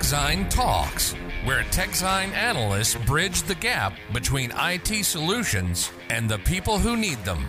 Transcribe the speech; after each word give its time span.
TechZine 0.00 0.48
Talks, 0.48 1.12
where 1.44 1.62
TechZine 1.64 2.32
analysts 2.32 2.94
bridge 3.04 3.42
the 3.42 3.54
gap 3.54 3.92
between 4.14 4.50
IT 4.56 5.04
solutions 5.04 5.92
and 6.08 6.26
the 6.26 6.38
people 6.38 6.78
who 6.78 6.96
need 6.96 7.22
them. 7.22 7.44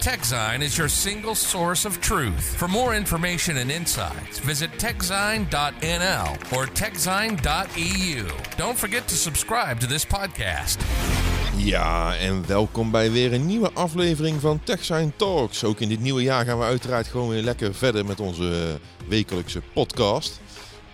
TechZine 0.00 0.62
is 0.62 0.76
your 0.76 0.88
single 0.88 1.36
source 1.36 1.84
of 1.84 2.00
truth. 2.00 2.56
For 2.56 2.66
more 2.66 2.96
information 2.96 3.58
and 3.58 3.70
insights, 3.70 4.40
visit 4.40 4.72
techzine.nl 4.72 6.28
or 6.52 6.66
techzine.eu. 6.66 8.28
Don't 8.56 8.76
forget 8.76 9.06
to 9.06 9.14
subscribe 9.14 9.78
to 9.78 9.86
this 9.86 10.04
podcast. 10.04 10.78
Ja, 11.56 12.16
en 12.16 12.46
welkom 12.46 12.90
bij 12.90 13.10
weer 13.10 13.32
een 13.32 13.46
nieuwe 13.46 13.70
aflevering 13.72 14.40
van 14.40 14.60
TechSign 14.64 15.12
Talks. 15.16 15.64
Ook 15.64 15.80
in 15.80 15.88
dit 15.88 16.00
nieuwe 16.00 16.22
jaar 16.22 16.44
gaan 16.44 16.58
we 16.58 16.64
uiteraard 16.64 17.06
gewoon 17.06 17.28
weer 17.28 17.42
lekker 17.42 17.74
verder 17.74 18.04
met 18.04 18.20
onze 18.20 18.78
eh, 18.78 19.08
wekelijkse 19.08 19.62
podcast. 19.72 20.40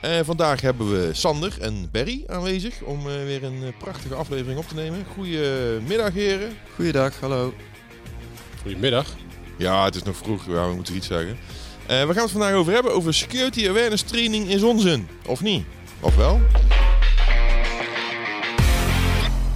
En 0.02 0.24
vandaag 0.24 0.60
hebben 0.60 0.90
we 0.90 1.14
Sander 1.14 1.56
en 1.60 1.88
Berry 1.90 2.24
aanwezig 2.26 2.82
om 2.82 2.98
eh, 2.98 3.04
weer 3.04 3.44
een 3.44 3.62
eh, 3.62 3.78
prachtige 3.78 4.14
aflevering 4.14 4.58
op 4.58 4.68
te 4.68 4.74
nemen. 4.74 5.04
Goedemiddag 5.14 6.12
heren. 6.12 6.56
Goeiedag, 6.74 7.20
hallo. 7.20 7.54
Goedemiddag. 8.62 9.06
Ja, 9.58 9.84
het 9.84 9.94
is 9.94 10.02
nog 10.02 10.16
vroeg, 10.16 10.46
ja, 10.46 10.68
we 10.68 10.74
moeten 10.74 10.96
iets 10.96 11.06
zeggen. 11.06 11.38
Eh, 11.86 12.06
we 12.06 12.12
gaan 12.12 12.22
het 12.22 12.30
vandaag 12.30 12.52
over 12.52 12.72
hebben, 12.72 12.92
over 12.92 13.14
security 13.14 13.68
awareness 13.68 14.02
training 14.02 14.48
in 14.48 14.58
zonzin. 14.58 15.08
Of 15.26 15.40
niet? 15.40 15.64
Of 16.00 16.16
wel? 16.16 16.40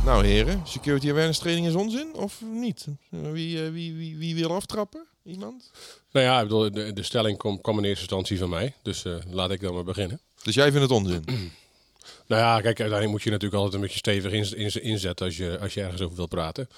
Nou 0.04 0.26
heren, 0.26 0.60
security 0.64 1.10
awareness 1.10 1.38
training 1.38 1.66
is 1.66 1.74
onzin 1.74 2.14
of 2.14 2.42
niet? 2.52 2.86
Wie, 3.08 3.64
eh, 3.64 3.70
wie, 3.72 3.94
wie, 3.94 4.16
wie 4.16 4.34
wil 4.34 4.54
aftrappen? 4.54 5.06
Iemand? 5.24 5.70
Nou 6.12 6.26
ja, 6.26 6.36
ik 6.36 6.42
bedoel, 6.42 6.72
de, 6.72 6.92
de 6.92 7.02
stelling 7.02 7.38
komt 7.38 7.60
kwam 7.60 7.78
in 7.78 7.84
eerste 7.84 8.00
instantie 8.00 8.38
van 8.38 8.48
mij. 8.48 8.74
Dus 8.82 9.04
eh, 9.04 9.14
laat 9.30 9.50
ik 9.50 9.60
dan 9.60 9.74
maar 9.74 9.84
beginnen. 9.84 10.20
Dus 10.46 10.54
jij 10.54 10.70
vindt 10.70 10.90
het 10.90 10.98
onzin? 10.98 11.24
Nou 12.26 12.42
ja, 12.42 12.54
kijk, 12.54 12.64
uiteindelijk 12.64 13.10
moet 13.10 13.22
je 13.22 13.30
natuurlijk 13.30 13.62
altijd 13.62 13.74
een 13.74 13.80
beetje 13.80 13.98
stevig 13.98 14.32
in, 14.32 14.58
in, 14.58 14.82
inzetten 14.82 15.26
als 15.26 15.36
je, 15.36 15.58
als 15.60 15.74
je 15.74 15.82
ergens 15.82 16.02
over 16.02 16.16
wilt 16.16 16.28
praten. 16.28 16.68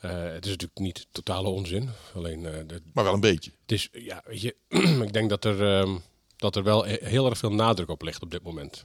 Eh, 0.00 0.10
het 0.10 0.44
is 0.44 0.50
natuurlijk 0.50 0.80
niet 0.80 1.06
totale 1.12 1.48
onzin. 1.48 1.90
Alleen, 2.14 2.42
de, 2.42 2.82
maar 2.92 3.04
wel 3.04 3.14
een 3.14 3.20
beetje. 3.20 3.50
Het 3.62 3.72
is, 3.72 3.88
ja, 3.92 4.22
weet 4.26 4.40
je, 4.40 4.54
ik 5.06 5.12
denk 5.12 5.30
dat 5.30 5.44
er, 5.44 5.78
ehm, 5.78 5.96
dat 6.36 6.56
er 6.56 6.62
wel 6.62 6.82
heel 6.84 7.26
erg 7.26 7.38
veel 7.38 7.52
nadruk 7.52 7.88
op 7.88 8.02
ligt 8.02 8.22
op 8.22 8.30
dit 8.30 8.42
moment. 8.42 8.84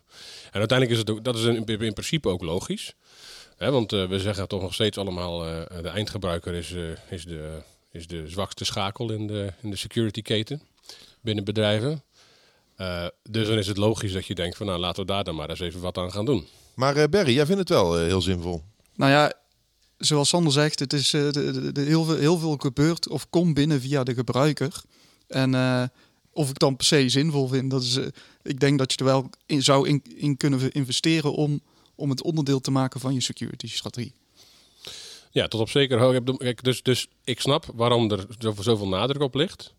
En 0.52 0.60
uiteindelijk 0.60 0.92
is 0.92 0.98
het 0.98 1.10
ook, 1.10 1.24
dat 1.24 1.36
is 1.36 1.44
in, 1.44 1.66
in 1.66 1.94
principe 1.94 2.30
ook 2.30 2.42
logisch. 2.42 2.94
Hè, 3.58 3.72
want 3.72 3.94
uh, 3.94 4.08
we 4.08 4.20
zeggen 4.20 4.48
toch 4.48 4.62
nog 4.62 4.74
steeds 4.74 4.98
allemaal, 4.98 5.40
de 5.82 5.90
eindgebruiker 5.94 6.54
is, 6.54 6.76
is, 7.10 7.26
de, 7.26 7.62
is 7.92 8.08
de 8.08 8.28
zwakste 8.28 8.66
schakel 8.66 9.12
in 9.12 9.28
de, 9.28 9.54
in 9.62 9.70
de 9.70 9.78
security 9.78 10.22
keten 10.22 10.62
binnen 11.22 11.44
bedrijven. 11.44 12.04
Dus 13.30 13.48
dan 13.48 13.58
is 13.58 13.68
het 13.68 13.78
logisch 13.78 14.14
dat 14.14 14.26
je 14.26 14.36
denkt 14.36 14.58
van 14.58 14.66
nou 14.66 14.80
laten 14.80 15.06
we 15.06 15.12
daar 15.12 15.24
dan 15.24 15.36
maar 15.36 15.50
eens 15.50 15.60
even 15.60 15.82
wat 15.82 15.98
aan 15.98 16.12
gaan 16.12 16.26
doen. 16.26 16.48
Maar 16.76 17.10
Berry, 17.10 17.34
jij 17.34 17.46
vindt 17.46 17.60
het 17.60 17.70
wel 17.70 17.98
heel 17.98 18.22
zinvol? 18.22 18.64
Nou 18.96 19.12
ja, 19.12 19.34
zoals 19.98 20.30
Sander 20.30 20.52
zegt, 20.52 20.80
het 20.80 20.94
is 20.94 21.10
de, 21.10 21.30
de, 21.32 21.72
de, 21.72 21.82
heel, 21.82 22.04
veel, 22.04 22.18
heel 22.18 22.38
veel 22.38 22.56
gebeurt 22.58 23.10
of 23.10 23.30
komt 23.30 23.54
binnen 23.54 23.82
via 23.82 24.04
de 24.04 24.14
gebruiker. 24.14 24.82
En 25.28 25.56
of 26.32 26.50
ik 26.50 26.60
dan 26.60 26.76
per 26.76 26.86
se 26.86 27.10
zinvol 27.10 27.48
vind, 27.48 27.72
dat 27.72 27.82
is, 27.82 28.00
ik 28.44 28.60
denk 28.60 28.78
dat 28.78 28.92
je 28.92 28.98
er 28.98 29.06
wel 29.06 29.30
in 29.46 29.64
zou 29.64 29.88
in, 29.88 30.02
in 30.16 30.38
kunnen 30.38 30.72
investeren 30.72 31.34
om 31.34 31.62
om 31.96 32.10
het 32.10 32.24
onderdeel 32.24 32.60
te 32.60 32.72
maken 32.72 33.00
van 33.00 33.14
je 33.14 33.22
security 33.22 33.68
strategie. 33.68 34.14
Ja, 35.32 35.48
tot 35.48 35.62
op 35.62 35.70
zeker 35.70 36.00
hoogte. 36.00 36.56
Dus, 36.62 36.84
dus 36.84 37.08
ik 37.24 37.40
snap 37.40 37.66
waarom 37.74 38.12
er 38.12 38.26
zoveel 38.60 38.88
nadruk 38.88 39.22
op 39.22 39.36
ligt. 39.36 39.74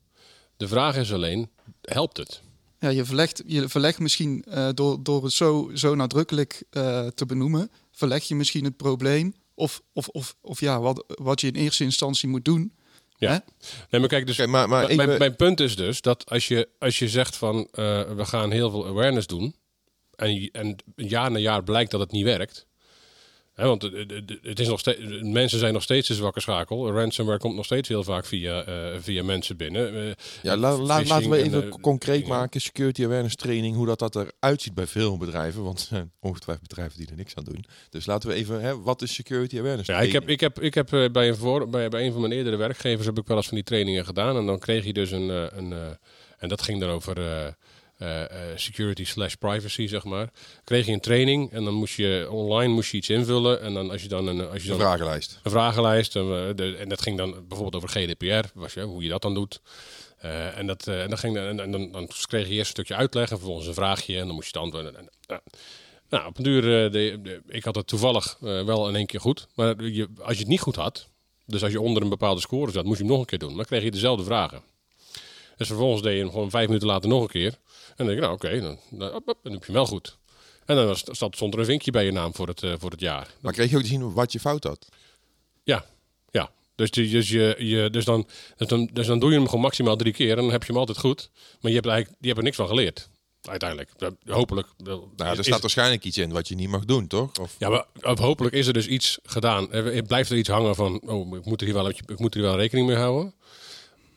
De 0.57 0.69
vraag 0.69 0.97
is 0.97 1.13
alleen, 1.13 1.51
helpt 1.83 2.17
het? 2.17 2.43
Ja, 2.79 2.89
je 2.89 3.05
verlegt, 3.05 3.43
je 3.47 3.69
verlegt 3.69 3.99
misschien 3.99 4.45
uh, 4.49 4.69
door, 4.75 5.03
door 5.03 5.25
het 5.25 5.33
zo, 5.33 5.71
zo 5.75 5.95
nadrukkelijk 5.95 6.63
uh, 6.71 7.07
te 7.07 7.27
benoemen, 7.27 7.71
verleg 7.93 8.25
je 8.25 8.35
misschien 8.35 8.65
het 8.65 8.77
probleem 8.77 9.35
of, 9.55 9.83
of, 9.93 10.09
of, 10.09 10.37
of 10.41 10.61
ja, 10.61 10.81
wat, 10.81 11.05
wat 11.07 11.41
je 11.41 11.47
in 11.47 11.55
eerste 11.55 11.85
instantie 11.85 12.29
moet 12.29 12.45
doen. 12.45 12.73
Ja. 13.19 13.31
Hè? 13.31 13.39
Nee, 13.91 14.01
maar 14.01 14.09
kijk, 14.09 14.27
dus 14.27 14.35
okay, 14.35 14.51
maar, 14.51 14.69
maar 14.69 14.95
mijn, 14.97 15.19
mijn, 15.19 15.37
punt 15.37 15.61
is 15.61 15.77
dus 15.77 16.01
dat 16.01 16.31
als 16.31 16.49
je, 16.49 16.69
als 16.79 16.99
je 16.99 17.09
zegt 17.09 17.37
van 17.37 17.57
uh, 17.57 17.65
we 18.01 18.25
gaan 18.25 18.51
heel 18.51 18.71
veel 18.71 18.87
awareness 18.87 19.27
doen, 19.27 19.55
en, 20.17 20.51
en 20.53 20.77
jaar 20.97 21.31
na 21.31 21.39
jaar 21.39 21.63
blijkt 21.63 21.91
dat 21.91 22.01
het 22.01 22.11
niet 22.11 22.25
werkt. 22.25 22.67
Want 23.65 23.83
het 24.43 24.61
is 24.61 24.69
nog 24.69 24.79
steeds, 24.79 24.99
mensen 25.23 25.59
zijn 25.59 25.73
nog 25.73 25.83
steeds 25.83 26.09
de 26.09 26.15
zwakke 26.15 26.41
schakel. 26.41 26.93
Ransomware 26.93 27.39
komt 27.39 27.55
nog 27.57 27.65
steeds 27.65 27.89
heel 27.89 28.05
vaak 28.05 28.27
via, 28.27 28.69
uh, 28.69 28.99
via 29.01 29.23
mensen 29.23 29.57
binnen. 29.57 29.95
Uh, 29.95 30.11
ja, 30.43 30.57
la, 30.57 30.77
la, 30.77 31.03
laten 31.03 31.31
we 31.31 31.37
even 31.37 31.63
en, 31.63 31.81
concreet 31.81 32.23
uh, 32.23 32.29
maken. 32.29 32.61
Security 32.61 33.05
awareness 33.05 33.35
training, 33.35 33.77
hoe 33.77 33.87
dat, 33.87 33.99
dat 33.99 34.17
eruit 34.17 34.63
ziet 34.63 34.75
bij 34.75 34.87
veel 34.87 35.17
bedrijven. 35.17 35.63
Want 35.63 35.81
er 35.81 35.87
zijn 35.87 36.13
ongetwijfeld 36.21 36.69
bedrijven 36.69 36.99
die 36.99 37.09
er 37.09 37.17
niks 37.17 37.35
aan 37.35 37.45
doen. 37.45 37.65
Dus 37.91 38.07
laten 38.07 38.29
we 38.29 38.35
even, 38.35 38.61
hè, 38.61 38.81
wat 38.81 39.03
is 39.03 39.15
security 39.15 39.59
awareness 39.59 39.89
ja, 39.89 40.01
ik 40.01 40.13
heb, 40.13 40.29
ik 40.29 40.41
heb, 40.41 40.61
ik 40.61 40.75
heb 40.75 40.89
bij, 41.13 41.29
een 41.29 41.37
voor, 41.37 41.69
bij, 41.69 41.89
bij 41.89 42.07
een 42.07 42.13
van 42.13 42.21
mijn 42.21 42.33
eerdere 42.33 42.57
werkgevers 42.57 43.07
heb 43.07 43.19
ik 43.19 43.27
wel 43.27 43.37
eens 43.37 43.47
van 43.47 43.57
die 43.57 43.67
trainingen 43.67 44.05
gedaan. 44.05 44.37
En 44.37 44.47
dan 44.47 44.59
kreeg 44.59 44.85
je 44.85 44.93
dus 44.93 45.11
een, 45.11 45.59
een 45.59 45.97
en 46.39 46.49
dat 46.49 46.63
ging 46.63 46.81
dan 46.81 46.91
over 46.91 47.17
uh, 47.99 48.23
security 48.55 49.05
slash 49.05 49.35
privacy, 49.35 49.87
zeg 49.87 50.05
maar. 50.05 50.31
Kreeg 50.65 50.87
je 50.87 50.93
een 50.93 51.01
training 51.01 51.53
en 51.53 51.65
dan 51.65 51.75
moest 51.75 51.97
je 51.97 52.29
online 52.31 52.73
moest 52.73 52.91
je 52.91 52.97
iets 52.97 53.11
invullen. 53.11 53.61
En 53.61 53.75
dan 53.75 53.91
als 53.91 54.03
je 54.03 54.09
dan 54.09 54.27
een, 54.27 54.49
als 54.49 54.63
je 54.63 54.69
dan, 54.69 54.77
een 54.77 54.83
vragenlijst. 54.83 55.41
Een 55.43 55.51
vragenlijst. 55.51 56.17
En, 56.17 56.57
de, 56.57 56.77
en 56.79 56.89
dat 56.89 57.03
ging 57.03 57.17
dan 57.17 57.31
bijvoorbeeld 57.49 57.85
over 57.85 57.89
GDPR, 57.89 58.49
was 58.55 58.75
je, 58.75 58.81
hoe 58.81 59.03
je 59.03 59.09
dat 59.09 59.23
dan 59.23 59.35
doet. 59.35 59.61
Uh, 60.25 60.59
en, 60.59 60.67
dat, 60.67 60.87
en, 60.87 61.09
dan 61.09 61.19
ging, 61.19 61.37
en, 61.37 61.61
en 61.61 61.71
dan, 61.71 61.93
dan, 61.93 62.09
kreeg 62.29 62.49
je 62.49 62.53
eerst 62.53 62.59
een 62.59 62.85
stukje 62.85 62.95
uitleg 62.95 63.31
en 63.31 63.37
vervolgens 63.37 63.67
een 63.67 63.75
vraagje. 63.75 64.19
En 64.19 64.27
dan 64.27 64.35
moest 64.35 64.53
je 64.53 64.59
het 64.59 64.63
antwoorden. 64.63 64.97
En, 64.97 65.41
nou, 66.09 66.27
op 66.27 66.37
een 66.37 66.45
duur, 66.45 66.63
de, 66.63 67.19
de, 67.23 67.43
ik 67.47 67.65
had 67.65 67.75
het 67.75 67.87
toevallig 67.87 68.37
wel 68.41 68.89
in 68.89 68.97
één 68.97 69.07
keer 69.07 69.21
goed. 69.21 69.47
Maar 69.55 69.83
je, 69.83 70.09
als 70.23 70.33
je 70.33 70.41
het 70.41 70.49
niet 70.49 70.61
goed 70.61 70.77
had, 70.77 71.09
dus 71.47 71.63
als 71.63 71.73
je 71.73 71.81
onder 71.81 72.03
een 72.03 72.09
bepaalde 72.09 72.41
score 72.41 72.71
zat, 72.71 72.85
moest 72.85 72.99
je 72.99 73.05
hem 73.05 73.13
nog 73.13 73.21
een 73.21 73.27
keer 73.27 73.39
doen. 73.39 73.57
Dan 73.57 73.65
kreeg 73.65 73.83
je 73.83 73.91
dezelfde 73.91 74.25
vragen. 74.25 74.63
Dus 75.57 75.67
vervolgens 75.67 76.03
deed 76.03 76.13
je 76.13 76.21
hem 76.21 76.31
gewoon 76.31 76.51
vijf 76.51 76.67
minuten 76.67 76.89
later 76.89 77.09
nog 77.09 77.23
een 77.23 77.29
keer. 77.29 77.59
En 77.97 78.07
dan 78.07 78.07
denk 78.07 78.19
ik, 78.19 78.25
nou 78.25 78.35
oké, 78.35 78.61
dan, 78.61 78.79
dan, 78.91 79.23
dan, 79.43 79.53
heb 79.53 79.61
je 79.61 79.67
hem 79.67 79.75
wel 79.75 79.87
goed. 79.87 80.19
En 80.67 80.77
dan 80.77 80.97
stond 80.97 81.55
er 81.55 81.59
een 81.59 81.65
vinkje 81.65 81.91
bij 81.91 82.05
je 82.05 82.13
naam 82.13 82.35
voor 82.35 82.49
het, 82.49 82.63
uh, 82.63 82.75
voor 82.79 82.91
het 82.91 83.01
jaar. 83.01 83.35
Maar 83.41 83.53
kreeg 83.53 83.71
je 83.71 83.77
ook 83.77 83.83
te 83.83 83.89
zien 83.89 84.13
wat 84.13 84.33
je 84.33 84.41
fout 84.41 84.65
had? 84.65 84.89
Ja, 85.63 85.85
ja. 86.31 86.51
Dus, 86.75 86.91
dus, 86.91 87.29
je, 87.29 87.57
je, 87.59 87.91
dus, 87.91 88.05
dan, 88.05 88.27
dus, 88.57 88.69
dan, 88.69 88.91
dus 88.93 89.07
dan 89.07 89.19
doe 89.19 89.31
je 89.31 89.37
hem 89.37 89.47
gewoon 89.47 89.61
maximaal 89.61 89.97
drie 89.97 90.13
keer 90.13 90.31
en 90.31 90.37
dan 90.37 90.51
heb 90.51 90.63
je 90.63 90.73
hem 90.73 90.81
altijd 90.81 90.99
goed. 90.99 91.31
Maar 91.61 91.71
je 91.71 91.77
hebt, 91.77 91.89
eigenlijk, 91.89 92.19
je 92.21 92.27
hebt 92.27 92.39
er 92.39 92.45
niks 92.45 92.57
van 92.57 92.69
geleerd. 92.69 93.09
Uiteindelijk. 93.43 93.91
Hopelijk. 94.27 94.69
Nou, 94.77 95.09
er 95.17 95.45
staat 95.45 95.61
waarschijnlijk 95.61 96.05
iets 96.05 96.19
in 96.19 96.33
wat 96.33 96.49
je 96.49 96.55
niet 96.55 96.69
mag 96.69 96.85
doen, 96.85 97.07
toch? 97.07 97.39
Of... 97.41 97.55
Ja, 97.59 97.69
maar 97.69 97.87
hopelijk 98.21 98.55
is 98.55 98.67
er 98.67 98.73
dus 98.73 98.87
iets 98.87 99.19
gedaan. 99.23 99.73
Er 99.73 100.03
blijft 100.03 100.31
er 100.31 100.37
iets 100.37 100.49
hangen 100.49 100.75
van, 100.75 101.01
oh, 101.01 101.37
ik 101.37 101.45
moet 101.45 101.61
er 101.61 101.67
hier 101.67 101.77
wel, 101.77 101.89
ik 101.89 102.19
moet 102.19 102.35
er 102.35 102.41
hier 102.41 102.49
wel 102.49 102.59
rekening 102.59 102.87
mee 102.87 102.97
houden. 102.97 103.35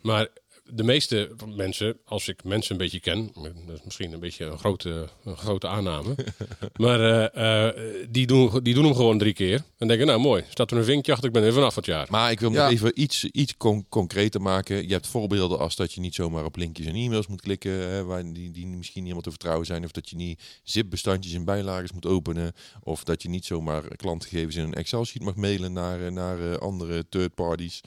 Maar 0.02 0.28
de 0.72 0.82
meeste 0.82 1.30
mensen, 1.46 1.96
als 2.04 2.28
ik 2.28 2.44
mensen 2.44 2.72
een 2.72 2.78
beetje 2.78 3.00
ken, 3.00 3.30
dat 3.34 3.76
is 3.76 3.84
misschien 3.84 4.12
een 4.12 4.20
beetje 4.20 4.44
een 4.44 4.58
grote, 4.58 5.08
een 5.24 5.36
grote 5.36 5.68
aanname, 5.68 6.14
maar 6.76 7.00
uh, 7.34 7.66
uh, 7.66 8.04
die, 8.08 8.26
doen, 8.26 8.60
die 8.62 8.74
doen 8.74 8.84
hem 8.84 8.94
gewoon 8.94 9.18
drie 9.18 9.32
keer 9.32 9.62
en 9.78 9.88
denken, 9.88 10.06
nou 10.06 10.20
mooi, 10.20 10.44
staat 10.48 10.70
er 10.70 10.76
een 10.76 10.84
vinkje 10.84 11.12
achter, 11.12 11.26
ik 11.28 11.34
ben 11.34 11.42
er 11.42 11.52
vanaf 11.52 11.74
het 11.74 11.86
jaar. 11.86 12.06
Maar 12.10 12.30
ik 12.30 12.40
wil 12.40 12.50
nog 12.50 12.70
even 12.70 13.00
iets, 13.00 13.24
iets 13.24 13.56
con 13.56 13.86
concreter 13.88 14.40
maken. 14.40 14.88
Je 14.88 14.92
hebt 14.92 15.06
voorbeelden 15.06 15.58
als 15.58 15.76
dat 15.76 15.92
je 15.92 16.00
niet 16.00 16.14
zomaar 16.14 16.44
op 16.44 16.56
linkjes 16.56 16.86
en 16.86 16.94
e-mails 16.94 17.26
moet 17.26 17.40
klikken, 17.40 17.72
hè, 17.72 18.04
waar 18.04 18.32
die, 18.32 18.50
die 18.50 18.66
misschien 18.66 18.76
niet 18.76 18.94
helemaal 18.94 19.20
te 19.20 19.30
vertrouwen 19.30 19.66
zijn, 19.66 19.84
of 19.84 19.90
dat 19.90 20.10
je 20.10 20.16
niet 20.16 20.60
zip-bestandjes 20.62 21.32
in 21.32 21.44
bijlagen 21.44 21.88
moet 21.94 22.06
openen, 22.06 22.52
of 22.82 23.04
dat 23.04 23.22
je 23.22 23.28
niet 23.28 23.44
zomaar 23.44 23.96
klantgegevens 23.96 24.56
in 24.56 24.64
een 24.64 24.74
Excel-sheet 24.74 25.22
mag 25.22 25.36
mailen 25.36 25.72
naar, 25.72 26.12
naar 26.12 26.58
andere 26.58 27.08
third 27.08 27.34
parties. 27.34 27.80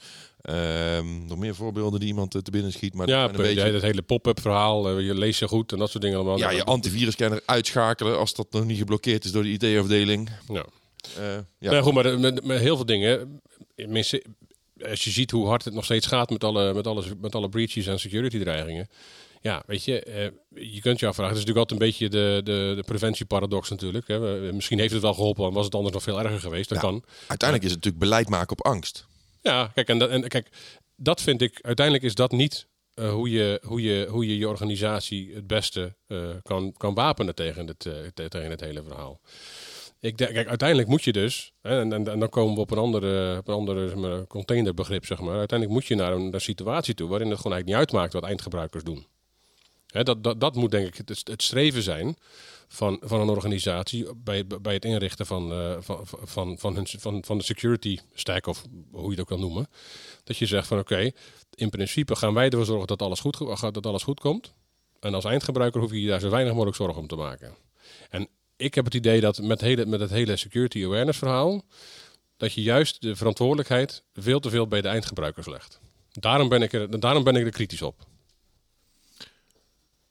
Um, 0.50 1.26
nog 1.26 1.38
meer 1.38 1.54
voorbeelden 1.54 2.00
die 2.00 2.08
iemand 2.08 2.30
te 2.30 2.50
binnen 2.50 2.72
schiet. 2.72 2.94
Maar 2.94 3.08
ja, 3.08 3.24
een 3.24 3.36
beetje... 3.36 3.72
dat 3.72 3.82
hele 3.82 4.02
pop-up 4.02 4.40
verhaal, 4.40 4.88
eh, 4.88 5.06
je 5.06 5.14
leest 5.14 5.38
je 5.38 5.48
goed 5.48 5.72
en 5.72 5.78
dat 5.78 5.90
soort 5.90 6.02
dingen 6.02 6.18
allemaal. 6.18 6.38
Ja, 6.38 6.50
je 6.50 6.64
antivirusscanner 6.64 7.42
uitschakelen 7.44 8.18
als 8.18 8.34
dat 8.34 8.46
nog 8.50 8.64
niet 8.64 8.78
geblokkeerd 8.78 9.24
is 9.24 9.32
door 9.32 9.42
de 9.42 9.48
IT-afdeling. 9.48 10.30
Ja. 10.48 10.64
Uh, 11.18 11.38
ja. 11.58 11.80
Goed, 11.80 11.94
maar 11.94 12.18
met, 12.18 12.44
met, 12.44 12.60
heel 12.60 12.76
veel 12.76 12.86
dingen. 12.86 13.40
Als 14.88 15.04
je 15.04 15.10
ziet 15.10 15.30
hoe 15.30 15.46
hard 15.46 15.64
het 15.64 15.74
nog 15.74 15.84
steeds 15.84 16.06
gaat 16.06 16.30
met 16.30 16.44
alle, 16.44 16.74
met 16.74 16.86
alles, 16.86 17.06
met 17.20 17.34
alle 17.34 17.48
breaches 17.48 17.86
en 17.86 18.00
security 18.00 18.38
dreigingen. 18.38 18.88
Ja, 19.40 19.62
weet 19.66 19.84
je, 19.84 20.02
eh, 20.02 20.28
je 20.72 20.80
kunt 20.80 21.00
je 21.00 21.06
afvragen. 21.06 21.34
Het 21.34 21.42
is 21.42 21.46
natuurlijk 21.46 21.70
altijd 21.70 21.80
een 21.80 21.86
beetje 21.86 22.08
de, 22.08 22.40
de, 22.44 22.72
de 22.76 22.82
preventieparadox 22.82 23.70
natuurlijk. 23.70 24.08
Hè. 24.08 24.52
Misschien 24.52 24.78
heeft 24.78 24.92
het 24.92 25.02
wel 25.02 25.14
geholpen 25.14 25.46
en 25.46 25.52
was 25.52 25.64
het 25.64 25.74
anders 25.74 25.94
nog 25.94 26.02
veel 26.02 26.20
erger 26.20 26.40
geweest. 26.40 26.68
Dat 26.68 26.78
kan. 26.78 27.04
Uiteindelijk 27.26 27.68
is 27.68 27.74
het 27.74 27.84
natuurlijk 27.84 28.04
beleid 28.04 28.28
maken 28.28 28.58
op 28.58 28.66
angst. 28.66 29.06
Ja, 29.44 29.70
kijk, 29.74 29.88
en, 29.88 29.98
dat, 29.98 30.10
en 30.10 30.28
kijk, 30.28 30.48
dat 30.96 31.20
vind 31.20 31.40
ik, 31.40 31.58
uiteindelijk 31.62 32.06
is 32.06 32.14
dat 32.14 32.32
niet 32.32 32.68
uh, 32.94 33.12
hoe, 33.12 33.30
je, 33.30 33.60
hoe, 33.64 33.82
je, 33.82 34.06
hoe 34.10 34.26
je 34.26 34.38
je 34.38 34.48
organisatie 34.48 35.34
het 35.34 35.46
beste 35.46 35.96
uh, 36.08 36.28
kan, 36.42 36.72
kan 36.72 36.94
wapenen 36.94 37.34
tegen 37.34 37.66
het, 37.66 37.84
uh, 37.84 37.94
tegen 38.14 38.50
het 38.50 38.60
hele 38.60 38.82
verhaal. 38.82 39.20
Ik 40.00 40.18
denk, 40.18 40.32
kijk, 40.32 40.48
uiteindelijk 40.48 40.88
moet 40.88 41.04
je 41.04 41.12
dus, 41.12 41.52
en, 41.60 41.92
en, 41.92 42.04
dan 42.04 42.28
komen 42.28 42.54
we 42.54 42.60
op 42.60 42.70
een 42.70 42.78
andere, 42.78 43.38
op 43.38 43.48
een 43.48 43.54
andere 43.54 44.26
containerbegrip, 44.26 45.06
zeg 45.06 45.20
maar. 45.20 45.38
Uiteindelijk 45.38 45.78
moet 45.78 45.88
je 45.88 45.94
naar 45.94 46.12
een, 46.12 46.24
naar 46.24 46.34
een 46.34 46.40
situatie 46.40 46.94
toe 46.94 47.08
waarin 47.08 47.30
het 47.30 47.36
gewoon 47.36 47.52
eigenlijk 47.52 47.82
niet 47.82 47.90
uitmaakt 47.90 48.12
wat 48.12 48.30
eindgebruikers 48.30 48.84
doen. 48.84 49.06
Dat, 50.02 50.24
dat, 50.24 50.40
dat 50.40 50.54
moet 50.54 50.70
denk 50.70 50.86
ik 50.86 50.96
het, 50.96 51.28
het 51.28 51.42
streven 51.42 51.82
zijn 51.82 52.16
van, 52.68 53.00
van 53.02 53.20
een 53.20 53.28
organisatie 53.28 54.06
bij, 54.16 54.46
bij 54.46 54.74
het 54.74 54.84
inrichten 54.84 55.26
van, 55.26 55.52
uh, 55.52 55.76
van, 55.80 56.00
van, 56.06 56.58
van, 56.58 56.74
hun, 56.74 56.86
van, 56.86 57.24
van 57.24 57.38
de 57.38 57.44
security 57.44 57.98
stack, 58.14 58.46
of 58.46 58.64
hoe 58.90 59.04
je 59.04 59.10
het 59.10 59.20
ook 59.20 59.26
kan 59.26 59.40
noemen. 59.40 59.66
Dat 60.24 60.36
je 60.36 60.46
zegt 60.46 60.66
van 60.66 60.78
oké, 60.78 61.10
in 61.54 61.70
principe 61.70 62.16
gaan 62.16 62.34
wij 62.34 62.48
ervoor 62.48 62.64
zorgen 62.64 62.86
dat 62.86 63.02
alles, 63.02 63.20
goed, 63.20 63.38
dat 63.60 63.86
alles 63.86 64.02
goed 64.02 64.20
komt. 64.20 64.54
En 65.00 65.14
als 65.14 65.24
eindgebruiker 65.24 65.80
hoef 65.80 65.92
je 65.92 66.06
daar 66.06 66.20
zo 66.20 66.30
weinig 66.30 66.52
mogelijk 66.52 66.76
zorgen 66.76 67.00
om 67.00 67.06
te 67.06 67.16
maken. 67.16 67.54
En 68.10 68.28
ik 68.56 68.74
heb 68.74 68.84
het 68.84 68.94
idee 68.94 69.20
dat 69.20 69.42
met, 69.42 69.60
hele, 69.60 69.86
met 69.86 70.00
het 70.00 70.10
hele 70.10 70.36
security 70.36 70.84
awareness 70.84 71.18
verhaal, 71.18 71.62
dat 72.36 72.52
je 72.52 72.62
juist 72.62 73.02
de 73.02 73.16
verantwoordelijkheid 73.16 74.02
veel 74.14 74.40
te 74.40 74.50
veel 74.50 74.68
bij 74.68 74.80
de 74.80 74.88
eindgebruikers 74.88 75.46
legt. 75.46 75.80
Daarom 76.12 76.48
ben 76.48 76.62
ik 76.62 76.72
er, 76.72 77.00
daarom 77.00 77.24
ben 77.24 77.36
ik 77.36 77.44
er 77.44 77.50
kritisch 77.50 77.82
op. 77.82 78.06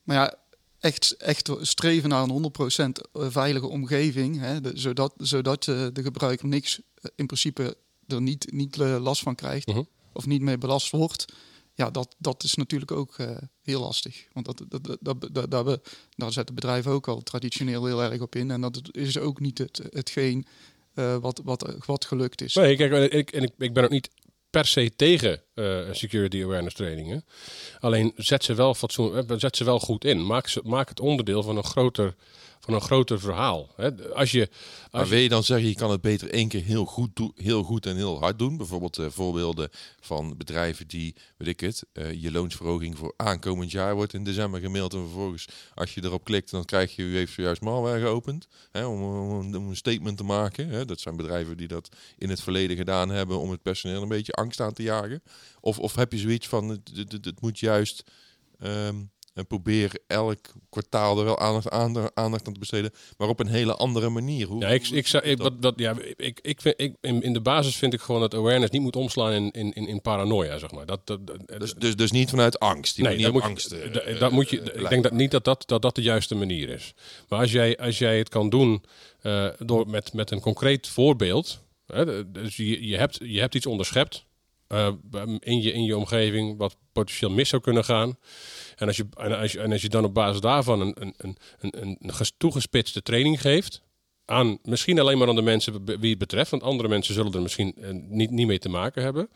Maar 0.04 0.16
ja, 0.16 0.36
echt, 0.80 1.16
echt 1.18 1.52
streven 1.62 2.10
naar 2.10 2.24
een 2.24 2.52
100% 2.94 3.10
veilige 3.14 3.68
omgeving, 3.68 4.40
hè, 4.40 4.58
zodat, 4.74 5.14
zodat 5.18 5.64
de 5.64 5.92
gebruiker 5.94 6.48
niks 6.48 6.80
in 7.16 7.26
principe 7.26 7.78
er 8.08 8.22
niet, 8.22 8.52
niet 8.52 8.78
last 8.78 9.22
van 9.22 9.36
krijgt 9.36 9.68
mhm. 9.68 9.82
of 10.14 10.26
niet 10.26 10.42
mee 10.42 10.58
belast 10.58 10.90
wordt. 10.90 11.26
Ja, 11.76 11.90
dat, 11.90 12.16
dat 12.18 12.44
is 12.44 12.56
natuurlijk 12.56 12.92
ook 12.92 13.18
uh, 13.18 13.38
heel 13.62 13.80
lastig. 13.80 14.26
Want 14.34 14.46
dat, 14.46 14.64
dat, 14.68 14.98
dat, 15.02 15.28
dat, 15.32 15.52
dat, 15.52 15.66
we, 15.66 15.82
daar 16.16 16.32
zetten 16.32 16.56
bedrijven 16.56 16.92
ook 16.92 17.08
al 17.08 17.22
traditioneel 17.22 17.86
heel 17.86 18.04
erg 18.04 18.22
op 18.22 18.36
in. 18.36 18.52
En 18.52 18.62
dat 18.62 18.82
is 18.92 19.18
ook 19.18 19.40
niet 19.40 19.58
het, 19.58 19.82
hetgeen 19.90 20.46
uh, 20.96 21.18
wat, 21.18 21.42
wat, 21.44 21.76
wat 21.86 22.06
gelukt 22.06 22.42
is. 22.42 22.54
Nee, 22.54 22.76
kijk, 22.76 23.12
ik, 23.12 23.32
en 23.32 23.44
ik, 23.44 23.52
ik 23.58 23.74
ben 23.74 23.84
ook 23.84 23.90
niet 23.90 24.10
per 24.50 24.66
se 24.66 24.96
tegen 24.96 25.42
uh, 25.56 25.80
security 25.92 26.44
awareness 26.44 26.76
trainingen. 26.76 27.26
Alleen 27.80 28.14
zet 28.16 28.44
ze 28.44 28.54
wel, 28.54 28.74
fatsoen, 28.74 29.24
zet 29.38 29.58
ze 29.58 29.64
wel 29.64 29.80
goed 29.80 30.06
in. 30.06 30.26
Maak, 30.26 30.48
ze, 30.48 30.62
maak 30.64 30.90
het 30.90 31.00
onderdeel 31.00 31.44
van 31.44 31.58
een 31.58 31.64
groter 31.64 32.16
van 32.64 32.74
een 32.74 32.82
groter 32.82 33.20
verhaal. 33.20 33.70
Als 34.14 34.32
je, 34.32 34.50
als 34.50 34.92
maar 34.92 35.08
wil 35.08 35.20
je 35.20 35.30
dan 35.30 35.44
zeggen, 35.44 35.68
je 35.68 35.76
kan 35.76 35.92
het 35.92 36.02
beter 36.02 36.30
één 36.30 36.48
keer 36.48 36.64
heel 36.64 36.86
goed, 36.86 37.16
doen, 37.16 37.32
heel 37.36 37.64
goed 37.64 37.86
en 37.86 37.96
heel 37.96 38.20
hard 38.20 38.40
doen? 38.40 38.58
Bijvoorbeeld 38.58 38.98
uh, 38.98 39.06
voorbeelden 39.10 39.70
van 40.00 40.38
bedrijven 40.38 40.88
die, 40.88 41.16
weet 41.38 41.48
ik 41.48 41.60
het, 41.60 41.84
uh, 41.94 42.22
je 42.22 42.32
loonsverhoging 42.32 42.98
voor 42.98 43.14
aankomend 43.18 43.72
jaar 43.72 43.96
wordt 43.96 44.14
in 44.14 44.24
december 44.24 44.60
gemaild. 44.60 44.94
En 44.94 45.00
vervolgens, 45.00 45.48
als 45.74 45.94
je 45.94 46.04
erop 46.04 46.24
klikt, 46.24 46.52
dan 46.52 46.66
krijg 46.66 46.96
je, 46.96 47.04
u 47.04 47.16
heeft 47.16 47.34
zojuist 47.34 47.62
malware 47.62 48.00
geopend. 48.00 48.48
Hè, 48.72 48.86
om, 48.86 49.04
om, 49.04 49.56
om, 49.56 49.70
een 49.70 49.76
statement 49.76 50.18
te 50.18 50.24
maken. 50.24 50.68
Hè. 50.68 50.86
Dat 50.86 51.00
zijn 51.00 51.16
bedrijven 51.16 51.58
die 51.58 51.68
dat 51.68 51.90
in 52.18 52.30
het 52.30 52.42
verleden 52.42 52.78
gedaan 52.78 53.10
hebben 53.10 53.40
om 53.40 53.52
het 53.52 53.62
personeel 53.62 54.02
een 54.02 54.08
beetje 54.08 54.34
angst 54.34 54.60
aan 54.60 54.74
te 54.74 54.84
jagen. 54.84 55.24
Of, 55.60 55.80
of 55.80 55.96
heb 55.96 56.12
je 56.12 56.18
zoiets 56.18 56.48
van, 56.48 56.70
het, 56.70 56.92
het, 56.96 57.26
het, 57.26 57.42
moet 57.42 57.60
juist... 57.60 58.04
Um, 58.64 59.12
en 59.34 59.48
probeer 59.48 59.92
elk 60.08 60.40
kwartaal 60.70 61.18
er 61.18 61.26
wel 61.26 61.40
aandacht, 61.40 61.70
aandacht 62.16 62.48
aan 62.48 62.54
te 62.54 62.60
besteden, 62.60 62.92
maar 63.18 63.28
op 63.28 63.40
een 63.40 63.48
hele 63.48 63.76
andere 63.76 64.10
manier. 64.10 64.48
Hoe, 64.48 64.62
ja, 64.62 64.68
ik, 64.68 64.88
ik, 64.88 65.08
ik, 65.08 65.38
dat, 65.38 65.62
dat, 65.62 65.74
ja, 65.78 65.96
ik, 66.16 66.40
ik, 66.42 66.62
vind, 66.62 66.82
ik, 66.82 66.96
in, 67.02 67.22
in 67.22 67.34
de 67.34 67.42
basis 67.42 67.76
vind 67.76 67.94
ik 67.94 68.02
gewoon 68.02 68.22
dat 68.22 68.34
awareness 68.34 68.72
niet 68.72 68.82
moet 68.82 68.96
omslaan 68.96 69.32
in, 69.32 69.52
in, 69.52 69.88
in 69.88 70.02
paranoia, 70.02 70.58
zeg 70.58 70.72
maar. 70.72 70.86
Dat, 70.86 71.08
dat, 71.08 71.20
dus, 71.60 71.74
dus, 71.74 71.96
dus 71.96 72.12
niet 72.12 72.30
vanuit 72.30 72.60
angst. 72.60 72.96
Die 72.96 73.06
nee, 73.06 73.18
dat 73.18 73.32
moet, 73.32 73.42
angst, 73.42 73.70
je, 73.70 74.16
dat 74.20 74.32
moet 74.32 74.50
je, 74.50 74.62
ik 74.62 74.90
denk 74.90 75.04
dat 75.04 75.12
niet 75.12 75.32
dat 75.32 75.46
dat, 75.46 75.64
dat 75.68 75.82
dat 75.82 75.96
de 75.96 76.02
juiste 76.02 76.36
manier 76.36 76.70
is. 76.70 76.94
Maar 77.30 77.40
als 77.40 77.52
jij, 77.52 77.78
als 77.78 77.98
jij 77.98 78.18
het 78.18 78.30
kan 78.30 78.50
doen 78.50 78.84
uh, 79.22 79.48
door, 79.60 79.90
met, 79.90 80.14
met 80.14 80.32
een 80.32 80.42
concreet 80.42 80.88
voorbeeld, 80.88 81.62
hè, 81.86 82.32
dus 82.32 82.56
je, 82.56 82.88
je, 82.88 82.98
hebt, 82.98 83.20
je 83.24 83.40
hebt 83.40 83.56
iets 83.56 83.66
onderschept 83.66 84.26
uh, 84.74 84.88
in, 85.40 85.62
je, 85.62 85.72
in 85.72 85.84
je 85.84 85.98
omgeving 85.98 86.58
wat 86.58 86.76
potentieel 86.92 87.32
mis 87.32 87.50
zou 87.50 87.62
kunnen 87.62 87.84
gaan. 87.84 88.18
En 88.76 88.88
als 88.88 88.98
je, 88.98 89.06
en 89.18 89.40
als 89.40 89.52
je, 89.52 89.60
en 89.60 89.72
als 89.72 89.82
je 89.82 89.90
dan 89.90 90.04
op 90.04 90.14
basis 90.14 90.42
daarvan 90.42 90.82
een, 90.82 90.96
een, 91.00 91.14
een, 91.18 91.38
een, 91.60 91.98
een 92.02 92.32
toegespitste 92.38 93.02
training 93.02 93.42
geeft. 93.42 93.82
Aan 94.26 94.58
misschien 94.64 95.00
alleen 95.00 95.18
maar 95.18 95.28
aan 95.28 95.36
de 95.36 95.42
mensen 95.42 95.86
wie 95.86 96.10
het 96.10 96.20
betreft. 96.20 96.52
Want 96.52 96.64
andere 96.64 96.90
mensen 96.90 97.14
zullen 97.14 97.34
er 97.34 97.42
misschien 97.42 97.74
uh, 97.78 97.90
niet, 97.92 98.32
niet 98.32 98.48
mee 98.48 98.60
te 98.60 98.70
maken 98.70 99.04
hebben. 99.04 99.30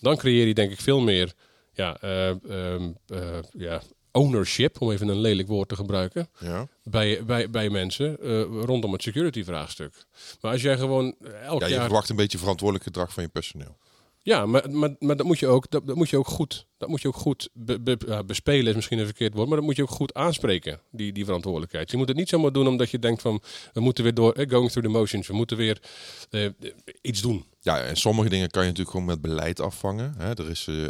Dan 0.00 0.16
creëer 0.16 0.46
je 0.46 0.54
denk 0.54 0.70
ik 0.70 0.80
veel 0.80 1.00
meer 1.00 1.32
ja, 1.72 1.98
uh, 2.04 2.34
uh, 2.48 3.38
ja, 3.52 3.82
ownership, 4.12 4.80
om 4.80 4.90
even 4.90 5.08
een 5.08 5.20
lelijk 5.20 5.48
woord 5.48 5.68
te 5.68 5.76
gebruiken, 5.76 6.28
ja. 6.38 6.68
bij, 6.82 7.24
bij, 7.24 7.50
bij 7.50 7.70
mensen 7.70 8.16
rondom 8.64 8.92
het 8.92 9.02
security 9.02 9.44
vraagstuk. 9.44 9.92
Maar 10.40 10.52
als 10.52 10.62
jij 10.62 10.76
gewoon 10.76 11.14
elk 11.44 11.60
ja, 11.60 11.66
je 11.66 11.72
jaar... 11.72 11.84
verwacht 11.84 12.08
een 12.08 12.16
beetje 12.16 12.38
verantwoordelijk 12.38 12.86
gedrag 12.86 13.12
van 13.12 13.22
je 13.22 13.28
personeel. 13.28 13.76
Ja, 14.22 14.46
maar, 14.46 14.70
maar, 14.70 14.96
maar 14.98 15.16
dat 15.16 15.26
moet 15.26 15.38
je 15.38 15.46
ook, 15.46 15.70
dat, 15.70 15.86
dat 15.86 15.96
moet 15.96 16.10
je 16.10 16.16
ook 16.16 16.26
goed, 16.26 16.66
dat 16.76 16.88
moet 16.88 17.02
je 17.02 17.08
ook 17.08 17.16
goed 17.16 17.48
be, 17.52 18.22
bespelen, 18.26 18.66
is 18.66 18.74
misschien 18.74 18.98
een 18.98 19.04
verkeerd 19.04 19.34
woord, 19.34 19.48
maar 19.48 19.56
dat 19.56 19.66
moet 19.66 19.76
je 19.76 19.82
ook 19.82 19.90
goed 19.90 20.14
aanspreken, 20.14 20.80
die, 20.90 21.12
die 21.12 21.24
verantwoordelijkheid. 21.24 21.90
Je 21.90 21.96
moet 21.96 22.08
het 22.08 22.16
niet 22.16 22.28
zomaar 22.28 22.52
doen 22.52 22.68
omdat 22.68 22.90
je 22.90 22.98
denkt 22.98 23.22
van, 23.22 23.42
we 23.72 23.80
moeten 23.80 24.04
weer 24.04 24.14
door, 24.14 24.32
eh, 24.32 24.50
going 24.50 24.70
through 24.70 24.88
the 24.88 24.98
motions, 24.98 25.26
we 25.26 25.34
moeten 25.34 25.56
weer 25.56 25.82
eh, 26.30 26.48
iets 27.02 27.20
doen. 27.20 27.44
Ja, 27.62 27.80
en 27.80 27.96
sommige 27.96 28.28
dingen 28.28 28.50
kan 28.50 28.62
je 28.62 28.68
natuurlijk 28.68 28.96
gewoon 28.96 29.10
met 29.10 29.20
beleid 29.20 29.60
afvangen. 29.60 30.14
Hè. 30.18 30.30
Er 30.30 30.50
is 30.50 30.66
uh, 30.66 30.86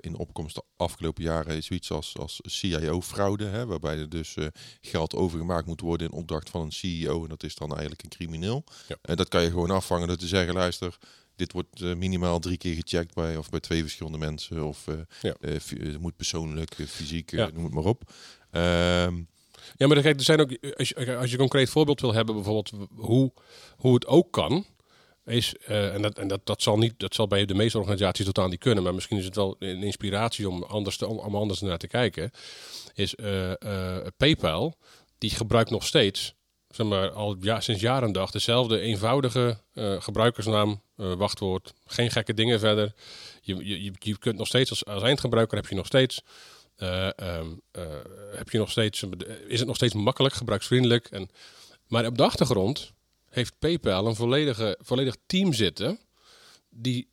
in 0.00 0.16
opkomst 0.16 0.54
de 0.54 0.62
afgelopen 0.76 1.22
jaren 1.22 1.62
zoiets 1.62 1.90
als, 1.90 2.16
als 2.18 2.40
CIO-fraude, 2.42 3.66
waarbij 3.66 3.98
er 3.98 4.08
dus 4.08 4.36
uh, 4.36 4.46
geld 4.80 5.14
overgemaakt 5.14 5.66
moet 5.66 5.80
worden 5.80 6.10
in 6.10 6.12
opdracht 6.18 6.50
van 6.50 6.60
een 6.60 6.72
CEO 6.72 7.22
en 7.22 7.28
dat 7.28 7.42
is 7.42 7.54
dan 7.54 7.70
eigenlijk 7.70 8.02
een 8.02 8.08
crimineel. 8.08 8.64
Ja. 8.88 8.96
En 9.02 9.16
dat 9.16 9.28
kan 9.28 9.42
je 9.42 9.50
gewoon 9.50 9.70
afvangen 9.70 10.08
door 10.08 10.16
te 10.16 10.26
zeggen, 10.26 10.54
luister, 10.54 10.98
dit 11.36 11.52
wordt 11.52 11.80
uh, 11.80 11.94
minimaal 11.94 12.38
drie 12.38 12.56
keer 12.56 12.74
gecheckt 12.74 13.14
bij 13.14 13.36
of 13.36 13.50
bij 13.50 13.60
twee 13.60 13.80
verschillende 13.80 14.18
mensen. 14.18 14.66
Of 14.66 14.86
uh, 14.86 14.94
ja. 15.22 15.34
uh, 15.40 15.96
moet 16.00 16.16
persoonlijk, 16.16 16.74
fysiek, 16.88 17.30
ja. 17.30 17.50
noem 17.54 17.64
het 17.64 17.74
maar 17.74 17.84
op. 17.84 18.02
Um, 18.50 19.28
ja, 19.76 19.86
maar 19.86 20.02
kijk, 20.02 20.16
er 20.16 20.24
zijn 20.24 20.40
ook, 20.40 20.56
als 20.76 20.88
je, 20.88 21.16
als 21.16 21.26
je 21.26 21.32
een 21.32 21.38
concreet 21.38 21.70
voorbeeld 21.70 22.00
wil 22.00 22.14
hebben, 22.14 22.34
bijvoorbeeld 22.34 22.88
hoe, 22.94 23.32
hoe 23.76 23.94
het 23.94 24.06
ook 24.06 24.32
kan, 24.32 24.64
is, 25.24 25.56
en, 25.66 26.02
dat, 26.02 26.18
en 26.18 26.28
dat, 26.28 26.40
dat, 26.46 26.62
zal 26.62 26.78
niet, 26.78 26.94
dat 26.96 27.14
zal 27.14 27.26
bij 27.26 27.44
de 27.44 27.54
meeste 27.54 27.78
organisaties 27.78 28.24
totaal 28.24 28.48
niet 28.48 28.58
kunnen, 28.58 28.82
maar 28.82 28.94
misschien 28.94 29.18
is 29.18 29.24
het 29.24 29.36
wel 29.36 29.56
een 29.58 29.82
inspiratie 29.82 30.48
om 30.48 30.62
anders, 30.62 30.96
te, 30.96 31.06
om 31.06 31.36
anders 31.36 31.60
naar 31.60 31.78
te 31.78 31.86
kijken, 31.86 32.30
is 32.94 33.14
PayPal, 34.16 34.76
die 35.18 35.30
gebruikt 35.30 35.70
nog 35.70 35.86
steeds 35.86 36.34
zeg 36.76 37.12
al 37.12 37.36
ja, 37.40 37.60
sinds 37.60 37.80
jaren 37.80 38.06
en 38.06 38.12
dag 38.12 38.30
dezelfde 38.30 38.80
eenvoudige 38.80 39.58
uh, 39.74 40.00
gebruikersnaam, 40.00 40.80
uh, 40.96 41.12
wachtwoord, 41.12 41.74
geen 41.86 42.10
gekke 42.10 42.34
dingen 42.34 42.60
verder. 42.60 42.92
Je, 43.42 43.82
je, 43.82 43.92
je 43.98 44.18
kunt 44.18 44.36
nog 44.36 44.46
steeds 44.46 44.70
als, 44.70 44.84
als 44.84 45.02
eindgebruiker 45.02 45.56
heb 45.56 45.66
je 45.66 45.74
nog 45.74 45.86
steeds, 45.86 46.22
uh, 46.78 47.08
um, 47.16 47.60
heb 48.34 48.50
je 48.50 48.58
nog 48.58 48.70
steeds, 48.70 49.04
is 49.46 49.58
het 49.58 49.66
nog 49.66 49.76
steeds 49.76 49.94
makkelijk, 49.94 50.34
gebruiksvriendelijk. 50.34 51.06
En, 51.06 51.30
maar 51.86 52.06
op 52.06 52.16
de 52.16 52.22
achtergrond 52.22 52.92
heeft 53.28 53.58
PayPal 53.58 54.06
een 54.06 54.14
volledige, 54.14 54.78
volledig 54.80 55.16
team 55.26 55.52
zitten 55.52 55.98
die 56.74 57.08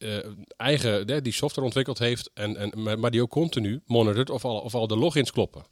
eigen 0.57 1.23
die 1.23 1.33
software 1.33 1.65
ontwikkeld 1.65 1.99
heeft 1.99 2.29
en, 2.33 2.57
en, 2.57 2.99
maar 2.99 3.11
die 3.11 3.21
ook 3.21 3.29
continu 3.29 3.81
monitort 3.85 4.29
of 4.29 4.45
of 4.45 4.75
al 4.75 4.87
de 4.87 4.97
logins 4.97 5.31
kloppen. 5.31 5.65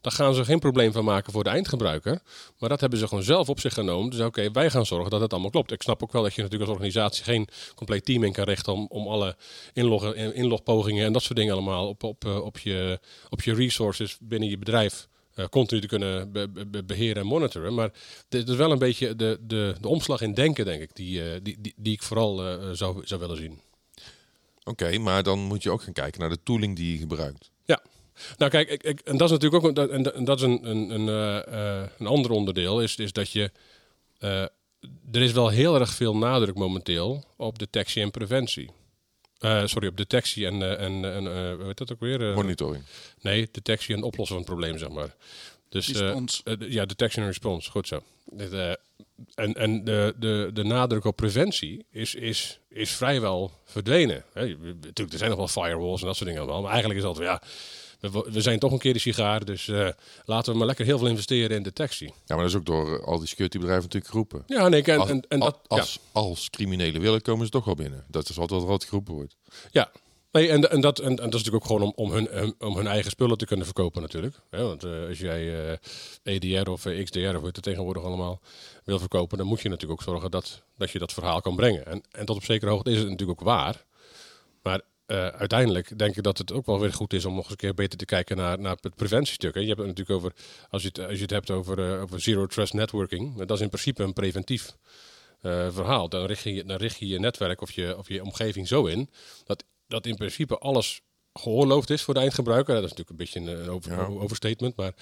Daar 0.00 0.12
gaan 0.12 0.34
ze 0.34 0.44
geen 0.44 0.58
probleem 0.58 0.92
van 0.92 1.04
maken 1.04 1.32
voor 1.32 1.44
de 1.44 1.50
eindgebruiker. 1.50 2.20
Maar 2.58 2.68
dat 2.68 2.80
hebben 2.80 2.98
ze 2.98 3.08
gewoon 3.08 3.24
zelf 3.24 3.48
op 3.48 3.60
zich 3.60 3.74
genomen. 3.74 4.10
Dus 4.10 4.20
oké, 4.20 4.50
wij 4.50 4.70
gaan 4.70 4.86
zorgen 4.86 5.10
dat 5.10 5.20
het 5.20 5.32
allemaal 5.32 5.50
klopt. 5.50 5.72
Ik 5.72 5.82
snap 5.82 6.02
ook 6.02 6.12
wel 6.12 6.22
dat 6.22 6.34
je 6.34 6.42
natuurlijk 6.42 6.70
als 6.70 6.78
organisatie 6.78 7.24
geen 7.24 7.48
compleet 7.74 8.04
team 8.04 8.24
in 8.24 8.32
kan 8.32 8.44
richten 8.44 8.72
om, 8.72 8.86
om 8.88 9.08
alle 9.08 9.36
inloggen, 9.72 10.34
inlogpogingen 10.34 11.06
en 11.06 11.12
dat 11.12 11.22
soort 11.22 11.38
dingen 11.38 11.52
allemaal 11.52 11.88
op, 11.88 12.02
op, 12.02 12.24
eh, 12.24 12.44
op, 12.44 12.58
je, 12.58 13.00
op 13.28 13.42
je 13.42 13.54
resources 13.54 14.16
binnen 14.20 14.48
je 14.48 14.58
bedrijf 14.58 15.08
uh, 15.34 15.46
continu 15.46 15.80
te 15.80 15.86
kunnen 15.86 16.32
beheren 16.86 17.22
en 17.22 17.28
monitoren. 17.28 17.74
Maar 17.74 17.92
dit 18.28 18.48
is 18.48 18.56
wel 18.56 18.72
een 18.72 18.78
beetje 18.78 19.16
de, 19.16 19.38
de, 19.40 19.74
de 19.80 19.88
omslag 19.88 20.20
in 20.20 20.34
denken, 20.34 20.64
denk 20.64 20.82
ik, 20.82 20.94
die, 20.94 21.42
die, 21.42 21.60
die, 21.60 21.74
die, 21.76 21.92
ik 21.92 22.02
vooral 22.02 22.44
uh, 22.44 22.70
zou, 22.72 23.06
zou 23.06 23.20
willen 23.20 23.36
zien. 23.36 23.60
Oké, 24.64 24.98
maar 24.98 25.22
dan 25.22 25.38
moet 25.38 25.62
je 25.62 25.70
ook 25.70 25.82
gaan 25.82 25.92
kijken 25.92 26.20
naar 26.20 26.28
de 26.28 26.42
tooling 26.42 26.76
die 26.76 26.92
je 26.92 26.98
gebruikt. 26.98 27.50
Ja, 27.64 27.82
nou 28.36 28.50
kijk, 28.50 28.68
ik, 28.68 28.82
ik, 28.82 29.00
en 29.00 29.16
dat 29.16 29.30
is 29.30 29.38
natuurlijk 29.38 29.64
ook 29.64 29.90
en, 29.90 30.14
en 30.14 30.24
dat 30.24 30.36
is 30.38 30.42
een, 30.42 30.68
een, 30.70 30.90
een, 30.90 31.06
uh, 31.48 31.86
een 31.98 32.06
ander 32.06 32.30
onderdeel, 32.30 32.82
is, 32.82 32.96
is 32.96 33.12
dat 33.12 33.30
je. 33.30 33.50
Uh, 34.20 34.42
er 35.12 35.22
is 35.22 35.32
wel 35.32 35.48
heel 35.48 35.80
erg 35.80 35.94
veel 35.94 36.16
nadruk 36.16 36.54
momenteel 36.54 37.24
op 37.36 37.58
detectie 37.58 38.02
en 38.02 38.10
preventie. 38.10 38.70
Uh, 39.40 39.66
sorry, 39.66 39.88
op 39.88 39.96
detectie 39.96 40.46
en, 40.46 40.78
en, 40.78 41.14
en 41.14 41.24
uh, 41.24 41.66
weet 41.66 41.78
dat 41.78 41.92
ook 41.92 42.00
weer? 42.00 42.34
Monitoring. 42.34 42.84
Nee, 43.20 43.48
detectie 43.52 43.94
en 43.94 44.02
oplossen 44.02 44.36
van 44.36 44.44
het 44.44 44.54
probleem, 44.54 44.78
zeg 44.78 44.88
maar. 44.88 45.14
Dus 45.68 45.86
ja, 46.58 46.86
detection 46.86 47.22
en 47.22 47.30
response, 47.30 47.70
goed 47.70 47.88
zo. 47.88 48.02
en 49.34 49.54
en 49.54 49.84
de, 49.84 50.14
de, 50.18 50.50
de 50.52 50.64
nadruk 50.64 51.04
op 51.04 51.16
preventie 51.16 51.86
is, 51.90 52.14
is, 52.14 52.58
is 52.68 52.90
vrijwel 52.90 53.52
verdwenen. 53.64 54.24
Hè, 54.32 54.46
natuurlijk, 54.46 55.12
er 55.12 55.18
zijn 55.18 55.30
nog 55.30 55.38
wel 55.38 55.64
firewalls 55.64 56.00
en 56.00 56.06
dat 56.06 56.16
soort 56.16 56.28
dingen 56.28 56.42
allemaal. 56.42 56.62
Maar 56.62 56.72
eigenlijk 56.72 57.00
is 57.00 57.06
het 57.06 57.16
altijd, 57.16 57.40
ja, 57.42 57.48
we, 58.00 58.40
zijn 58.40 58.58
toch 58.58 58.72
een 58.72 58.78
keer 58.78 58.92
de 58.92 58.98
sigaar, 58.98 59.44
dus 59.44 59.66
uh, 59.66 59.88
laten 60.24 60.52
we 60.52 60.58
maar 60.58 60.66
lekker 60.66 60.84
heel 60.84 60.98
veel 60.98 61.06
investeren 61.06 61.56
in 61.56 61.62
detectie. 61.62 62.06
Ja, 62.06 62.34
maar 62.34 62.44
dat 62.44 62.48
is 62.48 62.56
ook 62.56 62.66
door 62.66 63.04
al 63.04 63.18
die 63.18 63.28
securitybedrijven 63.28 63.82
natuurlijk 63.84 64.10
geroepen. 64.10 64.42
Ja, 64.46 64.68
nee, 64.68 64.82
en, 64.82 64.98
als, 64.98 65.08
en, 65.08 65.24
en 65.28 65.40
dat, 65.40 65.58
als, 65.66 65.98
als 66.12 66.50
criminelen 66.50 67.00
willen, 67.00 67.22
komen 67.22 67.44
ze 67.44 67.50
toch 67.50 67.64
wel 67.64 67.74
binnen. 67.74 68.04
Dat 68.08 68.28
is 68.28 68.38
altijd 68.38 68.62
wat 68.62 68.84
geroepen 68.84 69.14
wordt. 69.14 69.36
Ja, 69.70 69.90
Nee, 70.32 70.48
en, 70.48 70.70
en, 70.70 70.80
dat, 70.80 70.98
en, 70.98 71.08
en 71.08 71.16
dat 71.16 71.34
is 71.34 71.44
natuurlijk 71.44 71.64
ook 71.64 71.66
gewoon 71.66 71.82
om, 71.82 71.92
om, 71.94 72.12
hun, 72.12 72.54
om 72.58 72.76
hun 72.76 72.86
eigen 72.86 73.10
spullen 73.10 73.38
te 73.38 73.46
kunnen 73.46 73.66
verkopen 73.66 74.02
natuurlijk. 74.02 74.40
Want 74.50 74.84
eh, 74.84 75.06
als 75.08 75.18
jij 75.18 75.70
eh, 75.70 76.34
EDR 76.34 76.70
of 76.70 76.86
eh, 76.86 77.04
XDR 77.04 77.36
of 77.36 77.42
het 77.42 77.62
tegenwoordig 77.62 78.02
allemaal 78.02 78.40
wil 78.84 78.98
verkopen, 78.98 79.38
dan 79.38 79.46
moet 79.46 79.60
je 79.60 79.68
natuurlijk 79.68 80.00
ook 80.00 80.06
zorgen 80.06 80.30
dat, 80.30 80.62
dat 80.76 80.90
je 80.90 80.98
dat 80.98 81.12
verhaal 81.12 81.40
kan 81.40 81.56
brengen. 81.56 81.86
En, 81.86 82.02
en 82.10 82.26
tot 82.26 82.36
op 82.36 82.44
zekere 82.44 82.70
hoogte 82.70 82.90
is 82.90 82.98
het 82.98 83.08
natuurlijk 83.08 83.40
ook 83.40 83.46
waar. 83.46 83.84
Maar 84.62 84.80
eh, 85.10 85.26
uiteindelijk 85.26 85.98
denk 85.98 86.16
ik 86.16 86.22
dat 86.22 86.38
het 86.38 86.52
ook 86.52 86.66
wel 86.66 86.80
weer 86.80 86.92
goed 86.92 87.12
is 87.12 87.24
om 87.24 87.32
nog 87.34 87.42
eens 87.42 87.50
een 87.50 87.56
keer 87.56 87.74
beter 87.74 87.98
te 87.98 88.04
kijken 88.04 88.36
naar, 88.36 88.58
naar 88.58 88.76
het 88.80 88.94
preventiestuk. 88.94 89.54
Hè. 89.54 89.60
Je 89.60 89.66
hebt 89.66 89.78
het 89.78 89.86
natuurlijk 89.88 90.16
over, 90.18 90.32
als 90.68 90.82
je 90.82 90.88
het, 90.88 90.98
als 90.98 91.14
je 91.16 91.22
het 91.22 91.30
hebt 91.30 91.50
over, 91.50 91.92
eh, 91.94 92.02
over 92.02 92.20
zero 92.20 92.46
trust 92.46 92.72
networking, 92.72 93.36
dat 93.38 93.50
is 93.56 93.60
in 93.60 93.68
principe 93.68 94.02
een 94.02 94.12
preventief 94.12 94.76
eh, 95.40 95.66
verhaal. 95.70 96.08
Dan 96.08 96.26
richt, 96.26 96.42
je, 96.42 96.64
dan 96.64 96.76
richt 96.76 96.98
je 96.98 97.06
je 97.06 97.18
netwerk 97.18 97.60
of 97.60 97.70
je, 97.72 97.98
of 97.98 98.08
je 98.08 98.24
omgeving 98.24 98.68
zo 98.68 98.86
in 98.86 99.10
dat, 99.44 99.64
dat 99.86 100.06
in 100.06 100.16
principe 100.16 100.58
alles 100.58 101.00
geoorloofd 101.32 101.90
is 101.90 102.02
voor 102.02 102.14
de 102.14 102.20
eindgebruiker. 102.20 102.74
Dat 102.74 102.84
is 102.84 102.90
natuurlijk 102.94 103.10
een 103.10 103.24
beetje 103.24 103.40
een, 103.52 103.62
een 103.62 103.70
over- 103.70 103.92
Ja. 103.92 104.06
overstatement, 104.06 104.76
maar 104.76 104.92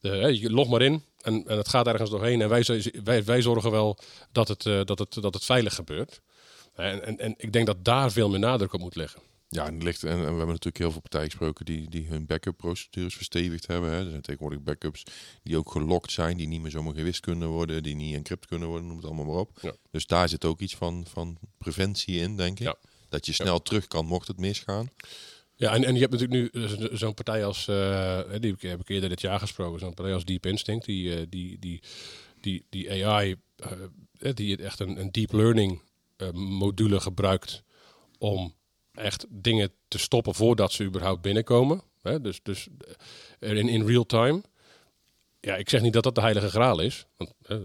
de, 0.00 0.38
je 0.40 0.50
log 0.50 0.68
maar 0.68 0.82
in 0.82 1.02
en, 1.20 1.44
en 1.46 1.56
het 1.56 1.68
gaat 1.68 1.86
ergens 1.86 2.10
doorheen. 2.10 2.40
En 2.40 2.48
wij, 2.48 2.64
wij, 3.04 3.24
wij 3.24 3.42
zorgen 3.42 3.70
wel 3.70 3.98
dat 4.32 4.48
het, 4.48 4.62
dat, 4.62 4.98
het, 4.98 5.14
dat 5.20 5.34
het 5.34 5.44
veilig 5.44 5.74
gebeurt. 5.74 6.20
En, 6.74 7.04
en, 7.04 7.18
en 7.18 7.34
ik 7.36 7.52
denk 7.52 7.66
dat 7.66 7.84
daar 7.84 8.12
veel 8.12 8.28
meer 8.28 8.38
nadruk 8.38 8.72
op 8.72 8.80
moet 8.80 8.96
liggen. 8.96 9.20
Ja, 9.50 9.66
en, 9.66 9.82
ligt, 9.82 10.02
en, 10.04 10.10
en 10.10 10.18
we 10.18 10.24
hebben 10.24 10.46
natuurlijk 10.46 10.78
heel 10.78 10.90
veel 10.92 11.00
partijen 11.00 11.26
gesproken 11.30 11.64
die, 11.64 11.90
die 11.90 12.06
hun 12.06 12.26
backup 12.26 12.56
procedures 12.56 13.14
verstevigd 13.14 13.66
hebben. 13.66 13.90
Hè. 13.90 14.04
Er 14.04 14.10
zijn 14.10 14.22
tegenwoordig 14.22 14.60
backups 14.62 15.02
die 15.42 15.56
ook 15.56 15.70
gelokt 15.72 16.12
zijn, 16.12 16.36
die 16.36 16.46
niet 16.46 16.60
meer 16.60 16.70
zomaar 16.70 16.94
gewist 16.94 17.20
kunnen 17.20 17.48
worden, 17.48 17.82
die 17.82 17.94
niet 17.94 18.14
encrypt 18.14 18.46
kunnen 18.46 18.68
worden, 18.68 18.86
noem 18.86 18.96
het 18.96 19.06
allemaal 19.06 19.24
maar 19.24 19.36
op. 19.36 19.58
Ja. 19.62 19.72
Dus 19.90 20.06
daar 20.06 20.28
zit 20.28 20.44
ook 20.44 20.60
iets 20.60 20.76
van, 20.76 21.06
van 21.08 21.38
preventie 21.58 22.18
in, 22.20 22.36
denk 22.36 22.58
ik. 22.58 22.66
Ja. 22.66 22.76
Dat 23.08 23.26
je 23.26 23.32
snel 23.32 23.62
terug 23.62 23.86
kan 23.86 24.06
mocht 24.06 24.28
het 24.28 24.38
misgaan. 24.38 24.90
Ja, 25.54 25.74
en, 25.74 25.84
en 25.84 25.94
je 25.94 26.00
hebt 26.00 26.12
natuurlijk 26.12 26.52
nu 26.54 26.62
eh, 26.62 26.68
zo- 26.68 26.96
zo'n 26.96 27.14
partij 27.14 27.44
als, 27.44 27.68
eh, 27.68 28.20
die 28.40 28.54
heb 28.58 28.80
ik- 28.80 28.88
eerder 28.88 29.08
dit 29.08 29.20
jaar 29.20 29.38
gesproken, 29.40 29.80
zo'n 29.80 29.94
partij 29.94 30.14
als 30.14 30.24
Deep 30.24 30.46
Instinct, 30.46 30.84
die, 30.86 31.14
eh, 31.16 31.26
die, 31.28 31.58
die, 31.58 31.82
die, 32.40 32.64
die 32.70 33.06
AI, 33.06 33.36
eh, 33.56 34.30
die 34.34 34.56
echt 34.56 34.80
een, 34.80 35.00
een 35.00 35.12
deep 35.12 35.32
learning 35.32 35.80
module 36.34 37.00
gebruikt 37.00 37.62
om 38.18 38.54
echt 38.98 39.26
dingen 39.28 39.72
te 39.88 39.98
stoppen 39.98 40.34
voordat 40.34 40.72
ze 40.72 40.84
überhaupt 40.84 41.22
binnenkomen. 41.22 41.82
Hè? 42.02 42.20
Dus, 42.20 42.40
dus 42.42 42.68
eh, 43.38 43.56
in, 43.56 43.68
in 43.68 43.86
real 43.86 44.06
time. 44.06 44.42
Ja, 45.40 45.56
ik 45.56 45.68
zeg 45.68 45.80
niet 45.80 45.92
dat 45.92 46.02
dat 46.02 46.14
de 46.14 46.20
heilige 46.20 46.48
graal 46.48 46.80
is. 46.80 47.06
Want, 47.16 47.32
eh, 47.42 47.56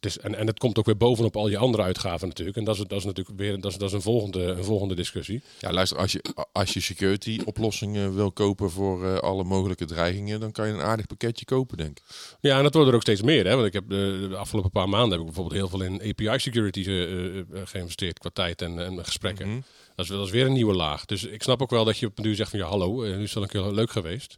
het 0.00 0.10
is 0.10 0.18
en, 0.18 0.34
en 0.34 0.46
het 0.46 0.58
komt 0.58 0.78
ook 0.78 0.86
weer 0.86 0.96
bovenop 0.96 1.36
al 1.36 1.48
je 1.48 1.58
andere 1.58 1.82
uitgaven 1.82 2.28
natuurlijk. 2.28 2.56
En 2.56 2.64
dat 2.64 2.74
is, 2.74 2.80
dat 2.80 2.98
is 2.98 3.04
natuurlijk 3.04 3.38
weer 3.38 3.60
dat 3.60 3.70
is, 3.70 3.78
dat 3.78 3.88
is 3.88 3.94
een, 3.94 4.02
volgende, 4.02 4.42
een 4.42 4.64
volgende 4.64 4.94
discussie. 4.94 5.42
Ja, 5.58 5.72
luister, 5.72 5.98
als 5.98 6.12
je, 6.12 6.22
als 6.52 6.72
je 6.72 6.80
security 6.80 7.40
oplossingen 7.44 8.14
wil 8.14 8.32
kopen 8.32 8.70
voor 8.70 9.04
eh, 9.04 9.18
alle 9.18 9.44
mogelijke 9.44 9.84
dreigingen, 9.84 10.40
dan 10.40 10.52
kan 10.52 10.66
je 10.66 10.72
een 10.72 10.80
aardig 10.80 11.06
pakketje 11.06 11.44
kopen, 11.44 11.76
denk 11.76 11.98
ik. 11.98 12.04
Ja, 12.40 12.56
en 12.56 12.62
dat 12.62 12.72
worden 12.72 12.90
er 12.90 12.96
ook 12.96 13.04
steeds 13.04 13.22
meer. 13.22 13.46
Hè? 13.46 13.54
Want 13.54 13.66
ik 13.66 13.72
heb 13.72 13.88
de, 13.88 14.26
de 14.28 14.36
afgelopen 14.36 14.70
paar 14.70 14.88
maanden 14.88 15.10
heb 15.10 15.20
ik 15.20 15.26
bijvoorbeeld 15.26 15.56
heel 15.56 15.68
veel 15.68 15.82
in 15.82 16.02
API 16.02 16.38
security 16.38 16.82
geïnvesteerd 17.64 18.18
qua 18.18 18.30
tijd 18.32 18.62
en, 18.62 18.78
en 18.78 19.04
gesprekken. 19.04 19.48
Mhm. 19.48 19.60
Dat, 19.94 20.04
is, 20.04 20.10
dat 20.10 20.26
is 20.26 20.32
weer 20.32 20.46
een 20.46 20.52
nieuwe 20.52 20.74
laag. 20.74 21.04
Dus 21.04 21.24
ik 21.24 21.42
snap 21.42 21.62
ook 21.62 21.70
wel 21.70 21.84
dat 21.84 21.98
je 21.98 22.06
op 22.06 22.18
een 22.18 22.24
duur 22.24 22.34
zegt 22.34 22.50
van 22.50 22.58
ja, 22.58 22.66
hallo, 22.66 23.02
eh, 23.02 23.16
nu 23.16 23.22
is 23.22 23.28
het 23.28 23.36
al 23.36 23.42
een 23.42 23.48
keer 23.48 23.72
leuk 23.72 23.90
geweest. 23.90 24.36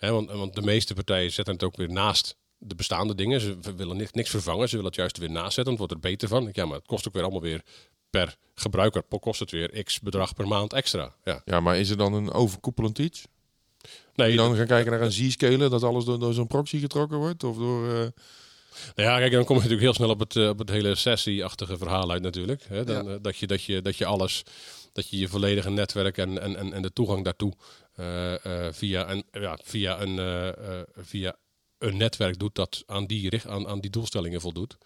Want, 0.00 0.30
want 0.30 0.54
de 0.54 0.62
meeste 0.62 0.94
partijen 0.94 1.32
zetten 1.32 1.54
het 1.54 1.62
ook 1.62 1.76
weer 1.76 1.92
naast 1.92 2.36
de 2.58 2.74
bestaande 2.74 3.14
dingen. 3.14 3.40
Ze 3.40 3.58
willen 3.76 3.96
niks, 3.96 4.12
niks 4.12 4.30
vervangen, 4.30 4.68
ze 4.68 4.74
willen 4.74 4.90
het 4.90 5.00
juist 5.00 5.18
weer 5.18 5.30
naast 5.30 5.54
zetten. 5.54 5.72
Het 5.72 5.78
wordt 5.78 5.92
er 5.92 6.10
beter 6.10 6.28
van. 6.28 6.48
Ja, 6.52 6.64
maar 6.66 6.76
het 6.76 6.86
kost 6.86 7.08
ook 7.08 7.14
weer 7.14 7.22
allemaal 7.22 7.40
weer 7.40 7.62
per 8.10 8.36
gebruiker 8.54 9.02
kost 9.02 9.40
het 9.40 9.50
weer 9.50 9.82
x 9.82 10.00
bedrag 10.00 10.34
per 10.34 10.48
maand 10.48 10.72
extra. 10.72 11.14
Ja. 11.24 11.42
Ja, 11.44 11.60
maar 11.60 11.78
is 11.78 11.90
er 11.90 11.96
dan 11.96 12.12
een 12.12 12.32
overkoepelend 12.32 12.98
iets? 12.98 13.26
Nee, 14.14 14.36
Dan 14.36 14.56
gaan 14.56 14.66
kijken 14.66 14.92
naar 14.92 15.00
een 15.00 15.12
Z-scaler, 15.12 15.70
dat 15.70 15.82
alles 15.82 16.04
door, 16.04 16.18
door 16.18 16.32
zo'n 16.34 16.46
proxy 16.46 16.78
getrokken 16.78 17.18
wordt? 17.18 17.44
Of 17.44 17.56
door... 17.56 17.92
eh, 17.92 18.06
Nou 18.94 19.08
ja, 19.08 19.18
kijk, 19.18 19.32
dan 19.32 19.44
kom 19.44 19.56
je 19.56 19.62
natuurlijk 19.62 19.86
heel 19.88 19.94
snel 19.94 20.10
op 20.10 20.18
het, 20.20 20.36
eh, 20.36 20.48
op 20.48 20.58
het 20.58 20.70
hele 20.70 20.94
sessie-achtige 20.94 21.78
verhaal 21.78 22.10
uit 22.10 22.22
natuurlijk. 22.22 22.62
Hè? 22.68 22.84
Dan, 22.84 23.10
eh, 23.10 23.16
dat, 23.22 23.36
je, 23.36 23.46
dat, 23.46 23.62
je, 23.62 23.82
dat 23.82 23.96
je 23.96 24.04
alles, 24.06 24.42
dat 24.92 25.08
je 25.10 25.18
je 25.18 25.28
volledige 25.28 25.70
netwerk 25.70 26.18
en, 26.18 26.40
en, 26.40 26.72
en, 26.72 26.82
de 26.82 26.92
toegang 26.92 27.24
daartoe 27.24 27.52
eh, 27.94 28.34
via, 28.70 29.10
een, 29.10 29.24
ja, 29.32 29.58
via, 29.62 30.00
een, 30.00 30.54
via 30.96 31.36
een 31.78 31.96
netwerk 31.96 32.38
doet 32.38 32.54
dat 32.54 32.82
aan 32.86 33.06
die, 33.06 33.28
richt, 33.28 33.46
aan, 33.46 33.68
aan 33.68 33.80
die 33.80 33.90
doelstellingen 33.90 34.40
voldoet. 34.40 34.76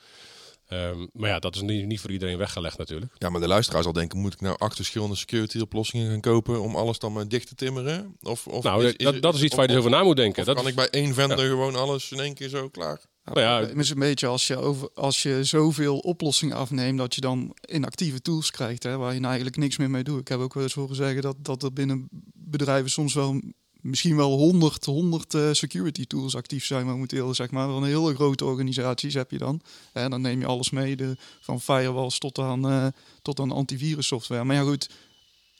Ehm, 0.68 1.06
maar 1.12 1.30
ja, 1.30 1.38
dat 1.38 1.54
is 1.54 1.61
niet, 1.61 1.87
niet 1.87 2.00
voor 2.00 2.11
iedereen 2.11 2.38
weggelegd 2.38 2.78
natuurlijk. 2.78 3.12
Ja, 3.18 3.28
maar 3.30 3.40
de 3.40 3.46
luisteraar 3.49 3.82
zal 3.82 3.92
denken, 3.92 4.18
moet 4.18 4.32
ik 4.32 4.40
nou 4.40 4.56
acht 4.58 4.76
verschillende 4.76 5.16
security 5.16 5.58
oplossingen 5.61 6.11
gaan 6.11 6.20
kopen 6.20 6.61
om 6.61 6.76
alles 6.76 6.99
dan 6.99 7.12
maar 7.12 7.28
dicht 7.28 7.49
te 7.49 7.54
timmeren? 7.54 8.16
Of, 8.22 8.46
of 8.46 8.64
nou, 8.64 8.84
is- 8.84 8.92
is- 8.92 9.04
dat, 9.04 9.22
dat 9.22 9.34
is 9.34 9.42
iets 9.42 9.50
of- 9.50 9.56
waar 9.56 9.66
je 9.66 9.72
dus 9.72 9.78
over 9.80 9.90
na 9.90 10.02
moet 10.02 10.16
denken. 10.16 10.44
Dat 10.44 10.54
kan 10.54 10.64
is- 10.64 10.70
ik 10.70 10.76
bij 10.76 10.88
één 10.90 11.14
vendor 11.14 11.46
gewoon 11.46 11.75
alles 11.76 12.11
in 12.12 12.20
één 12.20 12.34
keer 12.34 12.49
zo 12.49 12.68
klaar? 12.68 13.00
Nou 13.25 13.41
ja, 13.41 13.61
Het 13.61 13.76
is 13.76 13.91
een 13.91 13.99
beetje 13.99 14.26
als 14.26 14.47
je, 14.47 14.57
over, 14.57 14.91
als 14.95 15.23
je 15.23 15.45
zoveel 15.45 15.99
oplossingen 15.99 16.57
afneemt 16.57 16.99
dat 16.99 17.14
je 17.14 17.21
dan 17.21 17.57
inactieve 17.71 18.23
tools 18.23 18.50
krijgt 18.50 18.83
hè, 18.83 18.97
waar 18.97 19.12
je 19.12 19.19
nou 19.19 19.33
eigenlijk 19.33 19.57
niks 19.57 19.76
meer 19.76 19.91
mee 19.91 20.05
doet. 20.05 20.21
Ik 20.21 20.29
heb 20.29 20.41
ook 20.41 20.55
wel 20.55 20.62
eens 20.62 20.75
horen 20.75 20.97
zeggen 20.97 21.23
dat, 21.23 21.37
dat 21.38 21.62
er 21.62 21.73
binnen 21.73 22.09
bedrijven 22.35 22.91
soms 22.91 23.14
wel 23.14 23.41
misschien 23.83 24.17
wel 24.17 24.37
100, 24.37 24.85
100 24.85 25.35
eh, 25.35 25.49
security 25.52 26.07
tools 26.07 26.37
actief 26.37 26.64
zijn 26.64 26.87
momenteel. 26.87 27.35
Zeg 27.35 27.50
maar. 27.50 27.69
Van 27.69 27.85
hele 27.85 28.14
grote 28.14 28.45
organisaties 28.45 29.14
heb 29.14 29.31
je 29.31 29.38
dan. 29.38 29.61
En 29.93 30.11
dan 30.11 30.21
neem 30.21 30.41
je 30.41 30.47
alles 30.47 30.71
mee, 30.71 30.97
de, 30.97 31.17
van 31.41 31.61
firewalls 31.61 32.19
tot 32.19 32.38
aan, 32.38 32.69
eh, 32.69 32.87
tot 33.23 33.41
aan 33.41 33.52
antivirus 33.52 34.07
software. 34.07 34.45
Maar 34.45 34.57
ja 34.57 34.62
goed, 34.62 34.91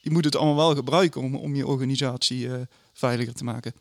je 0.01 0.11
moet 0.11 0.25
het 0.25 0.37
allemaal 0.37 0.57
wel 0.57 0.75
gebruiken 0.75 1.21
om, 1.21 1.37
om 1.37 1.55
je 1.55 1.67
organisatie 1.67 2.55
eh, 2.55 2.61
veiliger 2.93 3.35
te 3.35 3.45
maken. 3.45 3.73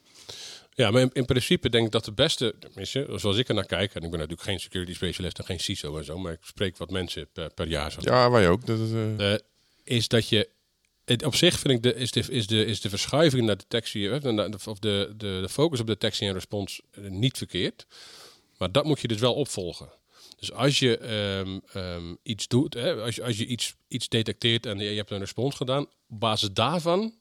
Ja, 0.73 0.91
maar 0.91 1.01
in, 1.01 1.09
in 1.13 1.25
principe 1.25 1.69
denk 1.69 1.85
ik 1.85 1.91
dat 1.91 2.05
de 2.05 2.11
beste, 2.11 2.55
zoals 3.15 3.37
ik 3.37 3.47
er 3.47 3.55
naar 3.55 3.65
kijk, 3.65 3.93
en 3.93 4.03
ik 4.03 4.09
ben 4.09 4.19
natuurlijk 4.19 4.47
geen 4.47 4.59
security 4.59 4.93
specialist 4.93 5.39
en 5.39 5.45
geen 5.45 5.59
CISO 5.59 5.97
en 5.97 6.05
zo, 6.05 6.17
maar 6.17 6.33
ik 6.33 6.39
spreek 6.41 6.77
wat 6.77 6.89
mensen 6.89 7.27
per, 7.33 7.53
per 7.53 7.67
jaar. 7.67 7.91
Zo. 7.91 7.99
Ja, 8.01 8.31
wij 8.31 8.49
ook. 8.49 8.65
Dat 8.65 8.79
is, 8.79 8.91
eh, 8.91 9.33
Eh, 9.33 9.39
is 9.83 10.07
dat 10.07 10.29
je. 10.29 10.49
Het, 11.05 11.25
op 11.25 11.35
zich 11.35 11.59
vind 11.59 11.73
ik 11.73 11.83
de, 11.83 11.95
is, 11.95 12.11
de, 12.11 12.19
is, 12.29 12.47
de, 12.47 12.65
is 12.65 12.81
de 12.81 12.89
verschuiving 12.89 13.45
naar 13.45 13.57
detectie, 13.57 14.09
eh, 14.09 14.47
of 14.65 14.79
de, 14.79 15.13
de, 15.17 15.39
de 15.41 15.49
focus 15.49 15.79
op 15.79 15.87
detectie 15.87 16.27
en 16.27 16.33
respons 16.33 16.81
niet 16.95 17.37
verkeerd. 17.37 17.85
Maar 18.57 18.71
dat 18.71 18.85
moet 18.85 18.99
je 18.99 19.07
dus 19.07 19.19
wel 19.19 19.33
opvolgen. 19.33 19.89
Dus 20.39 20.51
als 20.51 20.79
je 20.79 20.97
ehm, 20.97 21.59
ehm, 21.73 22.15
iets 22.23 22.47
doet, 22.47 22.73
hè, 22.73 22.93
als 22.93 23.15
je, 23.15 23.23
als 23.23 23.37
je 23.37 23.45
iets, 23.45 23.75
iets 23.87 24.09
detecteert 24.09 24.65
en 24.65 24.79
je 24.79 24.95
hebt 24.95 25.11
een 25.11 25.19
respons 25.19 25.55
gedaan, 25.55 25.83
op 25.83 26.19
basis 26.19 26.51
daarvan 26.51 27.13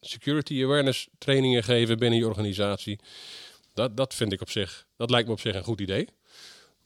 security 0.00 0.64
awareness 0.64 1.08
trainingen 1.18 1.64
geven 1.64 1.98
binnen 1.98 2.18
je 2.18 2.26
organisatie. 2.26 2.98
Dat, 3.74 3.96
dat 3.96 4.14
vind 4.14 4.32
ik 4.32 4.40
op 4.40 4.50
zich, 4.50 4.86
dat 4.96 5.10
lijkt 5.10 5.26
me 5.26 5.32
op 5.32 5.40
zich 5.40 5.54
een 5.54 5.64
goed 5.64 5.80
idee. 5.80 6.08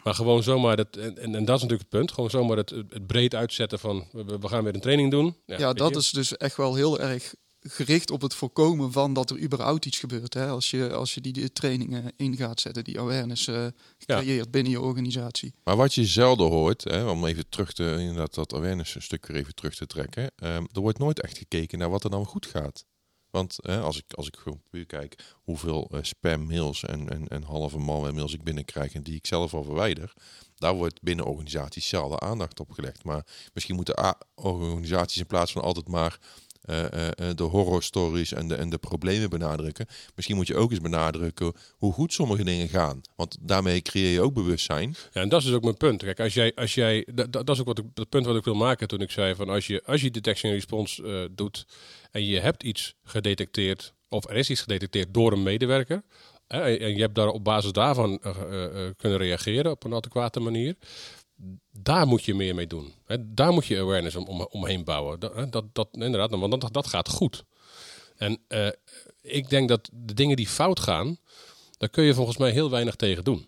Maar 0.02 0.14
gewoon 0.14 0.42
zomaar, 0.42 0.76
het, 0.76 0.96
en, 0.96 1.18
en, 1.18 1.34
en 1.34 1.44
dat 1.44 1.56
is 1.56 1.62
natuurlijk 1.62 1.80
het 1.80 1.88
punt, 1.88 2.12
gewoon 2.12 2.30
zomaar 2.30 2.56
het, 2.56 2.70
het 2.70 3.06
breed 3.06 3.34
uitzetten 3.34 3.78
van 3.78 4.08
we, 4.12 4.38
we 4.38 4.48
gaan 4.48 4.64
weer 4.64 4.74
een 4.74 4.80
training 4.80 5.10
doen. 5.10 5.36
Ja, 5.46 5.72
dat 5.72 5.90
je. 5.90 5.98
is 5.98 6.10
dus 6.10 6.36
echt 6.36 6.56
wel 6.56 6.74
heel 6.74 7.00
erg 7.00 7.34
gericht 7.62 8.10
op 8.10 8.20
het 8.20 8.34
voorkomen 8.34 8.92
van 8.92 9.12
dat 9.12 9.30
er 9.30 9.40
überhaupt 9.40 9.86
iets 9.86 9.98
gebeurt. 9.98 10.34
Hè? 10.34 10.46
Als, 10.46 10.70
je, 10.70 10.92
als 10.92 11.14
je 11.14 11.20
die, 11.20 11.32
die 11.32 11.52
trainingen 11.52 12.12
in 12.16 12.36
gaat 12.36 12.60
zetten, 12.60 12.84
die 12.84 13.00
awareness 13.00 13.46
eh 13.46 13.66
creëert 13.98 14.50
binnen 14.50 14.72
je 14.72 14.80
organisatie. 14.80 15.54
Maar 15.64 15.76
wat 15.76 15.94
je 15.94 16.04
zelden 16.04 16.46
hoort, 16.48 16.84
hè, 16.84 17.08
om 17.08 17.26
even 17.26 17.48
terug 17.48 17.72
te, 17.72 17.96
inderdaad 17.98 18.34
dat 18.34 18.54
awareness 18.54 18.94
een 18.94 19.02
stuk 19.02 19.26
weer 19.26 19.36
even 19.36 19.54
terug 19.54 19.74
te 19.74 19.86
trekken. 19.86 20.30
ehm, 20.36 20.64
er 20.72 20.80
wordt 20.80 20.98
nooit 20.98 21.20
echt 21.20 21.38
gekeken 21.38 21.78
naar 21.78 21.90
wat 21.90 22.04
er 22.04 22.10
dan 22.10 22.24
goed 22.24 22.46
gaat. 22.46 22.84
Want 23.32 23.58
als, 23.66 23.98
ik, 23.98 24.12
als 24.12 24.26
ik 24.26 24.36
gewoon 24.36 24.62
puur 24.70 24.86
kijk 24.86 25.24
hoeveel 25.32 25.88
eh, 25.90 25.98
spam 26.02 26.46
mails 26.46 26.84
en, 26.84 27.08
en, 27.08 27.28
en 27.28 27.42
halve 27.42 27.78
malware 27.78 28.12
mails 28.12 28.32
ik 28.32 28.42
binnenkrijg 28.42 28.94
en 28.94 29.02
die 29.02 29.16
ik 29.16 29.26
zelf 29.26 29.54
al 29.54 29.64
verwijder. 29.64 30.12
Daar 30.56 30.74
wordt 30.74 31.02
binnen 31.02 31.24
organisaties 31.24 31.88
zelden 31.88 32.20
aandacht 32.20 32.60
op 32.60 32.70
gelegd. 32.70 33.04
Maar 33.04 33.26
misschien 33.52 33.74
moeten 33.74 34.16
organisaties 34.34 35.20
in 35.20 35.26
plaats 35.26 35.52
van 35.52 35.62
altijd 35.62 35.88
maar 35.88 36.18
de 37.34 37.42
horror 37.42 37.82
stories 37.82 38.32
en 38.32 38.48
de, 38.48 38.54
en 38.54 38.70
de 38.70 38.78
problemen 38.78 39.30
benadrukken. 39.30 39.86
Misschien 40.14 40.36
moet 40.36 40.46
je 40.46 40.56
ook 40.56 40.70
eens 40.70 40.80
benadrukken 40.80 41.52
hoe 41.70 41.92
goed 41.92 42.12
sommige 42.12 42.44
dingen 42.44 42.68
gaan. 42.68 43.00
Want 43.16 43.36
daarmee 43.40 43.82
creëer 43.82 44.12
je 44.12 44.20
ook 44.20 44.34
bewustzijn. 44.34 44.94
Ja, 45.12 45.20
en 45.20 45.28
dat 45.28 45.42
is 45.42 45.52
ook 45.52 45.62
mijn 45.62 45.76
punt. 45.76 46.02
Kijk, 46.02 46.20
als 46.20 46.34
jij, 46.34 46.52
als 46.54 46.74
jij, 46.74 47.06
dat, 47.14 47.32
dat 47.32 47.48
is 47.48 47.60
ook 47.60 47.66
wat 47.66 47.78
ik, 47.78 47.84
het 47.94 48.08
punt 48.08 48.26
wat 48.26 48.36
ik 48.36 48.44
wil 48.44 48.54
maken 48.54 48.88
toen 48.88 49.00
ik 49.00 49.10
zei 49.10 49.34
van 49.34 49.48
als 49.48 49.66
je, 49.66 49.82
als 49.84 50.00
je 50.00 50.10
detection 50.10 50.50
en 50.50 50.56
response 50.56 51.02
eh, 51.02 51.28
doet 51.30 51.66
en 52.10 52.24
je 52.24 52.40
hebt 52.40 52.62
iets 52.62 52.94
gedetecteerd 53.04 53.94
of 54.08 54.28
er 54.28 54.36
is 54.36 54.50
iets 54.50 54.60
gedetecteerd 54.60 55.14
door 55.14 55.32
een 55.32 55.42
medewerker 55.42 56.02
en 56.52 56.94
je 56.94 57.00
hebt 57.00 57.14
daar 57.14 57.28
op 57.28 57.44
basis 57.44 57.72
daarvan 57.72 58.18
eh, 58.22 58.30
eh, 58.40 58.64
eh, 58.64 58.94
kunnen 58.96 59.18
reageren 59.18 59.70
op 59.70 59.84
een 59.84 59.94
adequate 59.94 60.40
manier. 60.40 60.76
Daar 61.70 62.06
moet 62.06 62.24
je 62.24 62.34
meer 62.34 62.54
mee 62.54 62.66
doen. 62.66 62.92
Daar 63.20 63.52
moet 63.52 63.66
je 63.66 63.78
awareness 63.78 64.16
om, 64.16 64.24
om, 64.24 64.40
omheen 64.50 64.84
bouwen. 64.84 65.20
Dat, 65.20 65.52
dat, 65.52 65.64
dat, 65.74 65.88
inderdaad, 65.92 66.30
want 66.30 66.60
dat, 66.60 66.72
dat 66.72 66.86
gaat 66.86 67.08
goed. 67.08 67.44
En 68.16 68.38
eh, 68.48 68.68
ik 69.22 69.50
denk 69.50 69.68
dat 69.68 69.88
de 69.92 70.14
dingen 70.14 70.36
die 70.36 70.48
fout 70.48 70.80
gaan, 70.80 71.18
daar 71.78 71.88
kun 71.88 72.04
je 72.04 72.14
volgens 72.14 72.36
mij 72.36 72.50
heel 72.50 72.70
weinig 72.70 72.96
tegen 72.96 73.24
doen. 73.24 73.46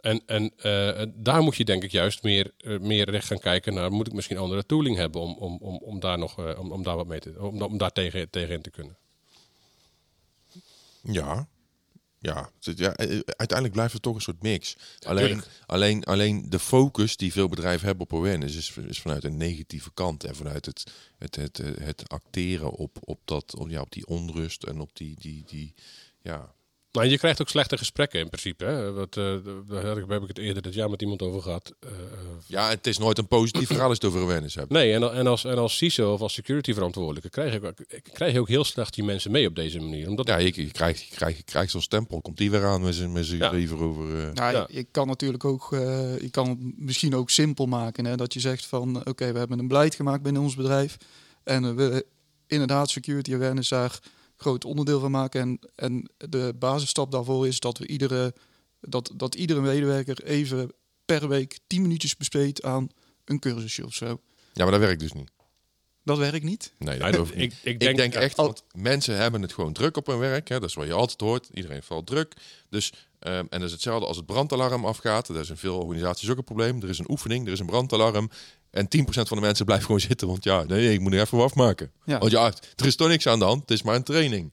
En, 0.00 0.22
en 0.26 0.52
eh, 0.56 1.06
daar 1.14 1.42
moet 1.42 1.56
je 1.56 1.64
denk 1.64 1.82
ik 1.82 1.90
juist 1.90 2.22
meer, 2.22 2.52
eh, 2.56 2.78
meer 2.78 3.10
recht 3.10 3.26
gaan 3.26 3.38
kijken 3.38 3.74
naar, 3.74 3.92
moet 3.92 4.06
ik 4.06 4.12
misschien 4.12 4.38
andere 4.38 4.66
tooling 4.66 4.96
hebben 4.96 5.20
om, 5.20 5.36
om, 5.36 5.58
om, 5.60 5.76
om 5.76 6.00
daar 6.00 6.18
nog 6.18 6.58
om, 6.58 6.72
om 6.72 6.82
daar 6.82 6.96
wat 6.96 7.06
mee 7.06 7.20
te 7.20 7.34
om, 7.38 7.62
om 7.62 7.78
daar 7.78 7.92
tegen, 7.92 8.30
tegen 8.30 8.54
in 8.54 8.62
te 8.62 8.70
kunnen. 8.70 8.96
Ja. 11.02 11.48
Ja, 12.24 12.50
het- 12.60 12.78
ja, 12.78 12.94
eh, 12.94 13.08
uiteindelijk 13.26 13.72
blijft 13.72 13.92
het 13.92 14.02
toch 14.02 14.14
een 14.14 14.20
soort 14.20 14.42
mix. 14.42 14.76
alleen, 15.06 15.42
alleen, 15.66 16.04
alleen 16.04 16.50
de 16.50 16.58
focus 16.58 17.16
die 17.16 17.32
veel 17.32 17.48
bedrijven 17.48 17.86
hebben 17.86 18.06
op 18.10 18.18
awareness 18.18 18.56
is, 18.56 18.76
is 18.76 19.00
vanuit 19.00 19.24
een 19.24 19.36
negatieve 19.36 19.90
kant. 19.94 20.24
En 20.24 20.36
vanuit 20.36 20.66
het, 20.66 20.84
het, 21.18 21.36
het, 21.36 21.58
eh, 21.58 21.70
het 21.86 22.08
acteren 22.08 22.70
op, 22.70 22.96
op, 23.00 23.20
dat, 23.24 23.56
op, 23.56 23.68
ja, 23.68 23.80
op 23.80 23.92
die 23.92 24.06
onrust 24.06 24.62
en 24.62 24.80
op 24.80 24.90
die, 24.96 25.16
die, 25.20 25.42
die 25.46 25.74
ja, 26.22 26.54
Maar 26.94 27.06
je 27.06 27.18
krijgt 27.18 27.40
ook 27.40 27.48
slechte 27.48 27.78
gesprekken 27.78 28.20
in 28.20 28.26
principe. 28.28 28.64
Hè? 28.64 28.92
Wat, 28.92 29.16
eh, 29.16 29.34
daar 29.68 29.84
heb 29.84 30.22
ik- 30.22 30.28
het 30.28 30.38
eerder 30.38 30.62
dit 30.62 30.74
jaar 30.74 30.90
met 30.90 31.02
iemand 31.02 31.22
over 31.22 31.42
gehad. 31.42 31.72
Eh, 31.80 31.90
eh, 31.90 31.96
ja, 32.46 32.68
het 32.68 32.86
is 32.86 32.98
nooit 32.98 33.18
een 33.18 33.26
positief 33.28 33.66
verhaal 33.66 33.88
als 33.88 33.98
je 34.00 34.06
het 34.06 34.14
over 34.14 34.26
awareness 34.26 34.54
hebt. 34.54 34.70
nee, 34.70 34.92
en, 34.92 35.12
en, 35.14 35.26
als, 35.26 35.44
en 35.44 35.58
als 35.58 35.76
CISO 35.76 36.12
of 36.12 36.20
als 36.20 36.32
security 36.34 36.72
verantwoordelijke 36.74 37.30
krijg 37.30 37.52
je, 37.52 37.66
ook- 37.66 38.02
krijg 38.12 38.32
je 38.32 38.40
ook 38.40 38.48
heel 38.48 38.64
slecht 38.64 38.94
die 38.94 39.04
mensen 39.04 39.30
mee 39.30 39.46
op 39.46 39.54
deze 39.54 39.78
manier. 39.80 40.08
Omdat, 40.08 40.26
Ja, 40.26 40.36
je, 40.36 40.52
je 40.54 40.70
krijgt, 40.70 41.02
je 41.02 41.14
krijgt, 41.14 41.36
je 41.36 41.42
krijgt 41.44 41.70
zo'n 41.70 41.80
stempel. 41.82 42.20
Komt 42.20 42.36
die 42.36 42.50
weer 42.50 42.64
aan 42.64 42.80
met 42.82 42.94
zijn 42.94 43.12
met 43.12 43.26
zijn 43.26 43.38
Ja. 43.38 43.50
zeven 43.50 43.78
over... 43.78 44.04
eh, 44.26 44.32
Nou, 44.32 44.52
Ja. 44.52 44.66
je, 44.68 44.76
je 44.76 44.86
kan 44.90 45.06
natuurlijk 45.06 45.44
ook, 45.44 45.72
eh, 45.72 46.18
je 46.20 46.30
kan 46.30 46.48
het 46.48 46.58
misschien 46.78 47.14
ook 47.14 47.30
simpel 47.30 47.66
maken. 47.66 48.04
Hè? 48.04 48.16
Dat 48.16 48.32
je 48.34 48.40
zegt 48.40 48.66
van, 48.66 48.96
oké, 49.06 49.32
we 49.32 49.38
hebben 49.38 49.58
een 49.58 49.68
beleid 49.68 49.94
gemaakt 49.94 50.22
binnen 50.22 50.42
ons 50.42 50.54
bedrijf. 50.54 50.96
En 51.44 51.76
we 51.76 52.06
inderdaad 52.46 52.90
security 52.90 53.34
awareness 53.34 53.68
daar 53.68 53.98
groot 54.44 54.64
onderdeel 54.64 55.00
van 55.00 55.10
maken. 55.10 55.40
En, 55.40 55.58
en 55.74 56.10
de 56.30 56.54
basisstap 56.58 57.10
daarvoor 57.10 57.46
is 57.46 57.60
dat 57.60 57.78
we 57.78 57.86
iedere, 57.86 58.34
dat, 58.80 59.12
dat 59.16 59.34
iedere 59.34 59.60
medewerker 59.60 60.24
even 60.24 60.72
per 61.04 61.28
week 61.28 61.58
10 61.66 61.82
minuutjes 61.82 62.16
besteedt 62.16 62.62
aan 62.62 62.88
een 63.24 63.38
cursusje 63.38 63.84
of 63.84 63.94
zo. 63.94 64.06
Ja, 64.52 64.62
maar 64.62 64.70
dat 64.70 64.80
werkt 64.80 65.00
dus 65.00 65.12
niet. 65.12 65.30
Dat 66.04 66.18
werkt 66.18 66.44
niet. 66.44 66.72
Nee, 66.78 66.98
dat 66.98 67.14
ik 67.14 67.20
ik- 67.28 67.34
niet. 67.36 67.52
ik 67.52 67.58
Ik 67.62 67.80
denk- 67.80 67.96
denk, 67.96 68.12
ja, 68.12 68.20
echt, 68.20 68.38
al- 68.38 68.44
want 68.46 68.64
mensen 68.72 69.16
hebben 69.16 69.42
het 69.42 69.52
gewoon 69.52 69.72
druk 69.72 69.96
op 69.96 70.06
hun 70.06 70.18
werk. 70.18 70.48
Hè? 70.48 70.60
Dat 70.60 70.68
is 70.68 70.74
wat 70.74 70.86
je 70.86 70.92
altijd 70.92 71.20
hoort. 71.20 71.48
Iedereen 71.54 71.82
valt 71.82 72.06
druk. 72.06 72.34
Dus, 72.68 72.92
ehm, 73.24 73.36
en 73.38 73.46
dat 73.50 73.62
is 73.62 73.72
hetzelfde 73.72 74.06
als 74.06 74.16
het 74.16 74.26
brandalarm 74.26 74.84
afgaat. 74.84 75.26
Dat 75.26 75.36
is 75.36 75.50
in 75.50 75.56
veel 75.56 75.78
organisaties 75.78 76.30
ook 76.30 76.36
een 76.36 76.44
probleem. 76.44 76.82
Er 76.82 76.88
is 76.88 76.98
een 76.98 77.10
oefening, 77.10 77.46
er 77.46 77.52
is 77.52 77.60
een 77.60 77.66
brandalarm. 77.66 78.30
En 78.70 78.88
10% 78.88 79.04
van 79.04 79.36
de 79.36 79.42
mensen 79.42 79.64
blijft 79.70 79.84
gewoon 79.84 80.00
zitten. 80.00 80.28
Want 80.28 80.44
ja, 80.44 80.62
nee, 80.62 80.92
ik 80.92 81.00
moet 81.00 81.12
er 81.12 81.20
even 81.20 81.42
afmaken. 81.42 81.92
Ja. 82.04 82.18
Want 82.18 82.30
ja, 82.32 82.52
er 82.76 82.86
is 82.86 82.96
toch 82.96 83.08
niks 83.08 83.26
aan 83.26 83.38
de 83.38 83.44
hand. 83.44 83.60
Het 83.60 83.70
is 83.70 83.82
maar 83.82 83.94
een 83.94 84.02
training. 84.02 84.52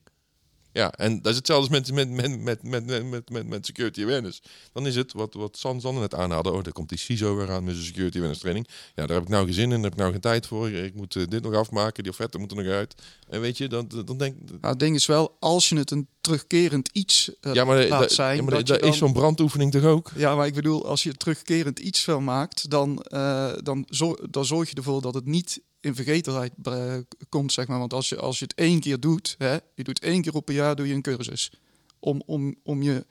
Ja, 0.74 0.92
en 0.92 1.22
dat 1.22 1.32
is 1.32 1.38
hetzelfde 1.38 1.72
met, 1.72 1.92
met, 1.92 2.10
met, 2.10 2.64
met, 2.64 2.86
met, 3.10 3.30
met, 3.30 3.48
met, 3.48 3.66
security 3.66 4.04
awareness. 4.04 4.42
Dan 4.74 4.88
is 4.88 4.96
het 4.96 5.14
wat, 5.14 5.34
wat 5.34 5.58
San 5.58 5.82
net 5.84 6.16
aanhaalde. 6.16 6.52
Oh, 6.52 6.64
daar 6.64 6.74
komt 6.74 6.90
die 6.90 6.98
CISO 6.98 7.36
weer 7.36 7.52
aan 7.52 7.64
met 7.64 7.74
zijn 7.74 7.86
security 7.86 8.16
awareness 8.16 8.42
training. 8.42 8.68
Ja, 8.96 9.06
daar 9.06 9.16
heb 9.16 9.26
ik 9.26 9.30
nou 9.30 9.46
geen 9.46 9.54
zin 9.54 9.64
in, 9.64 9.70
daar 9.70 9.82
heb 9.82 9.92
ik 9.92 9.98
nou 9.98 10.12
geen 10.12 10.22
tijd 10.22 10.48
voor. 10.48 10.70
Ik 10.70 10.96
moet 10.96 11.16
eh, 11.16 11.24
dit 11.28 11.44
nog 11.44 11.54
afmaken, 11.54 12.04
die 12.04 12.12
offerte 12.12 12.38
moeten 12.38 12.58
nog 12.58 12.66
uit. 12.66 12.96
En 13.30 13.42
weet 13.42 13.58
je, 13.58 13.68
dan, 13.68 13.88
dan 14.06 14.18
denk 14.18 14.36
ik... 14.36 14.58
Het 14.62 14.80
ding 14.80 14.96
is 14.96 15.06
wel, 15.06 15.36
als 15.40 15.70
je 15.70 15.78
het 15.78 15.92
een 15.92 16.08
terugkerend 16.22 16.90
iets 16.94 17.32
uh, 17.42 17.54
ja, 17.54 17.64
maar, 17.64 17.88
laat 17.88 18.12
zijn... 18.12 18.36
Ja, 18.38 18.44
maar 18.44 18.64
dat, 18.64 18.82
is 18.82 18.98
zo'n 18.98 19.14
brandoefening 19.14 19.72
toch 19.72 19.84
ook? 19.84 20.12
Ja, 20.16 20.36
maar 20.36 20.48
ik 20.48 20.54
bedoel, 20.54 20.88
als 20.88 21.04
je 21.04 21.14
terugkerend 21.14 21.80
iets 21.80 22.06
wel 22.06 22.20
maakt, 22.22 22.70
dan, 22.70 23.02
eh, 23.02 23.52
dan, 23.64 23.88
dan 24.30 24.46
zorg 24.46 24.70
je 24.70 24.76
ervoor 24.76 25.02
dat 25.02 25.14
het 25.14 25.26
niet 25.26 25.62
in 25.82 25.96
vergetelheid 25.96 26.52
eh, 26.64 26.96
komt, 27.30 27.54
zeg 27.54 27.68
maar. 27.68 27.80
Want 27.80 27.94
als 27.94 28.10
je, 28.10 28.18
als 28.18 28.40
je 28.40 28.46
het 28.46 28.54
één 28.54 28.80
keer 28.80 29.00
doet, 29.00 29.36
hè, 29.38 29.58
je 29.76 29.84
doet 29.84 30.00
één 30.00 30.22
keer 30.22 30.34
op 30.34 30.50
een 30.50 30.56
jaar 30.56 30.76
doe 30.76 30.88
je 30.88 30.94
een 30.94 31.02
cursus. 31.02 31.52
Om, 32.00 32.22
om, 32.26 32.56
om 32.64 32.82
je 32.82 33.06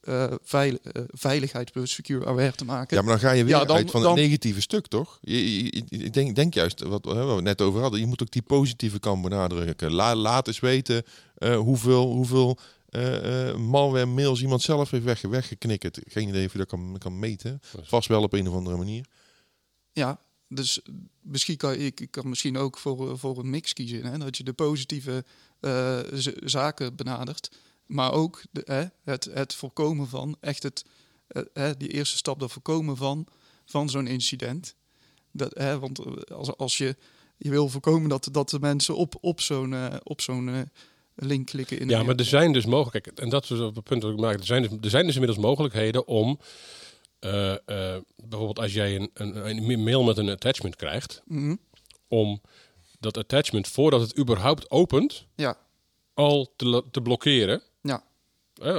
eh 0.00 0.32
veil, 0.42 0.78
eh, 0.82 1.02
veiligheid 1.06 1.72
plus 1.72 1.90
secure 1.90 2.26
aware 2.26 2.52
te 2.52 2.64
maken. 2.64 2.96
Ja, 2.96 3.02
maar 3.02 3.10
dan 3.10 3.20
ga 3.28 3.30
je 3.32 3.44
weer 3.44 3.54
Ja, 3.58 3.64
dan- 3.64 3.76
uit 3.76 3.90
van 3.90 4.02
dan- 4.02 4.12
het 4.14 4.20
negatieve 4.20 4.60
stuk, 4.60 4.86
toch? 4.86 5.18
Je, 5.20 5.64
je- 5.64 5.84
je- 5.88 6.04
ik 6.04 6.12
denk, 6.12 6.34
denk 6.36 6.54
juist, 6.54 6.80
wat 6.82 7.04
we 7.04 7.14
het 7.14 7.42
net 7.42 7.60
over 7.60 7.80
hadden, 7.80 8.00
je 8.00 8.06
moet 8.06 8.22
ook 8.22 8.30
die 8.30 8.42
positieve 8.42 8.98
kant 8.98 9.22
benadrukken. 9.22 9.92
La, 9.92 10.14
laat 10.14 10.46
eens 10.46 10.60
weten 10.60 11.02
eh, 11.34 11.56
hoeveel, 11.56 12.12
hoeveel 12.12 12.58
eh, 12.88 13.48
eh, 13.48 13.56
malware 13.56 14.06
mails 14.06 14.42
iemand 14.42 14.62
zelf 14.62 14.90
heeft 14.90 15.04
weg, 15.04 15.20
weggeknikkerd. 15.20 16.00
Geen 16.06 16.28
idee 16.28 16.46
of 16.46 16.52
je 16.52 16.58
dat 16.58 16.68
kan, 16.68 16.96
kan 16.98 17.18
meten. 17.18 17.60
Vast 17.82 18.08
wel 18.08 18.22
op 18.22 18.32
een 18.32 18.48
of 18.48 18.54
andere 18.54 18.76
manier. 18.76 19.04
Ja, 19.92 20.20
dus 20.48 20.80
misschien 21.20 21.56
kan 21.56 21.74
ik, 21.74 22.00
ik 22.00 22.10
kan 22.10 22.28
misschien 22.28 22.56
ook 22.56 22.78
voor, 22.78 23.18
voor 23.18 23.38
een 23.38 23.50
mix 23.50 23.72
kiezen. 23.72 24.04
Hè? 24.04 24.18
Dat 24.18 24.36
je 24.36 24.44
de 24.44 24.52
positieve 24.52 25.24
eh, 25.60 25.98
zaken 26.44 26.96
benadert. 26.96 27.50
Maar 27.86 28.12
ook 28.12 28.42
de, 28.50 28.62
hè, 28.64 28.84
het, 29.02 29.24
het 29.24 29.54
voorkomen 29.54 30.08
van, 30.08 30.36
echt 30.40 30.62
het, 30.62 30.84
eh, 31.26 31.42
hè, 31.52 31.76
die 31.76 31.88
eerste 31.88 32.16
stap, 32.16 32.40
dat 32.40 32.52
voorkomen 32.52 32.96
van, 32.96 33.26
van 33.64 33.90
zo'n 33.90 34.06
incident. 34.06 34.74
Dat, 35.32 35.54
hè, 35.54 35.78
want 35.78 35.98
eh, 35.98 36.36
als, 36.36 36.56
als 36.56 36.78
je, 36.78 36.96
je 37.36 37.50
wil 37.50 37.68
voorkomen 37.68 38.08
dat, 38.08 38.28
dat 38.32 38.50
de 38.50 38.60
mensen 38.60 38.96
op, 38.96 39.14
op 39.20 39.40
zo'n 39.40 39.74
eh, 39.74 39.94
op 40.02 40.20
zo'n 40.20 40.48
eh, 40.48 40.60
link 41.14 41.46
klikken. 41.46 41.78
In 41.78 41.88
Ja, 41.88 42.02
maar 42.02 42.14
er 42.14 42.24
zijn 42.24 42.52
dus 42.52 42.66
mogelijkheden. 42.66 43.24
En 43.24 43.30
dat 43.30 43.50
is 43.50 43.60
op 43.60 43.74
het 43.74 43.84
punt 43.84 44.02
dat 44.02 44.12
ik 44.12 44.18
maak. 44.18 44.38
Er 44.38 44.46
zijn 44.46 44.62
dus, 44.62 44.70
er 44.80 44.90
zijn 44.90 45.06
dus 45.06 45.14
inmiddels 45.14 45.44
mogelijkheden 45.44 46.06
om. 46.06 46.38
Eh, 47.18 47.52
eh, 47.52 48.02
bijvoorbeeld 48.16 48.58
als 48.58 48.72
jij 48.72 48.96
een, 48.96 49.10
een, 49.14 49.46
een 49.68 49.82
mail 49.82 50.02
met 50.02 50.18
een 50.18 50.28
attachment 50.28 50.76
krijgt. 50.76 51.22
Mhm. 51.24 51.56
Om 52.08 52.40
dat 53.00 53.16
attachment 53.16 53.68
voordat 53.68 54.00
het 54.00 54.18
überhaupt 54.18 54.70
opent. 54.70 55.26
Ja, 55.34 55.56
al 56.14 56.52
te, 56.56 56.84
te 56.90 57.00
blokkeren. 57.00 57.62
ja. 57.82 58.04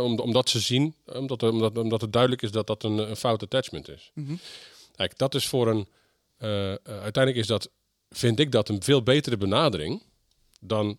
Om, 0.01 0.19
omdat 0.19 0.49
ze 0.49 0.59
zien, 0.59 0.95
omdat, 1.05 1.43
omdat, 1.43 1.77
omdat 1.77 2.01
het 2.01 2.13
duidelijk 2.13 2.41
is 2.41 2.51
dat 2.51 2.67
dat 2.67 2.83
een, 2.83 2.97
een 2.97 3.15
fout 3.15 3.43
attachment 3.43 3.89
is. 3.89 4.11
Mhm. 4.13 4.35
Kijk, 4.95 5.17
dat 5.17 5.35
is 5.35 5.47
voor 5.47 5.67
een. 5.67 5.87
eh, 6.37 6.73
uiteindelijk 6.83 7.35
is 7.35 7.47
dat, 7.47 7.69
vind 8.09 8.39
ik 8.39 8.51
dat 8.51 8.69
een 8.69 8.83
veel 8.83 9.03
betere 9.03 9.37
benadering 9.37 10.01
dan 10.59 10.97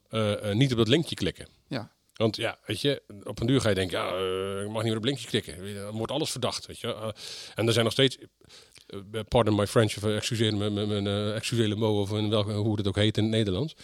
niet 0.52 0.72
op 0.72 0.78
dat 0.78 0.88
linkje 0.88 1.14
klikken. 1.14 1.48
Want 2.18 2.36
ja, 2.36 2.58
weet 2.66 2.80
je, 2.80 3.02
op 3.24 3.40
een 3.40 3.46
duur 3.46 3.60
ga 3.60 3.68
je 3.68 3.74
denken, 3.74 3.98
ja, 3.98 4.08
eh, 4.08 4.62
ik 4.62 4.68
mag 4.68 4.82
niet 4.82 4.84
meer 4.90 4.96
op 4.96 5.04
linkje 5.04 5.26
klikken. 5.26 5.74
Dan 5.74 5.96
wordt 5.96 6.12
alles 6.12 6.30
verdacht, 6.30 6.66
weet 6.66 6.78
je. 6.78 6.94
Eh, 6.94 7.08
en 7.54 7.66
er 7.66 7.72
zijn 7.72 7.84
nog 7.84 7.92
steeds, 7.92 8.18
eh, 8.86 9.20
pardon 9.28 9.54
my 9.54 9.66
French, 9.66 9.96
excuseer 9.96 10.56
me- 10.56 10.86
mijn 10.86 11.06
uh, 11.06 11.34
excuseer 11.36 11.68
le 11.68 11.74
mot, 11.74 12.10
of 12.10 12.28
welke, 12.28 12.52
hoe 12.52 12.76
het 12.76 12.86
ook 12.88 12.96
heet 12.96 13.16
in 13.16 13.22
het 13.22 13.32
Nederlands. 13.32 13.74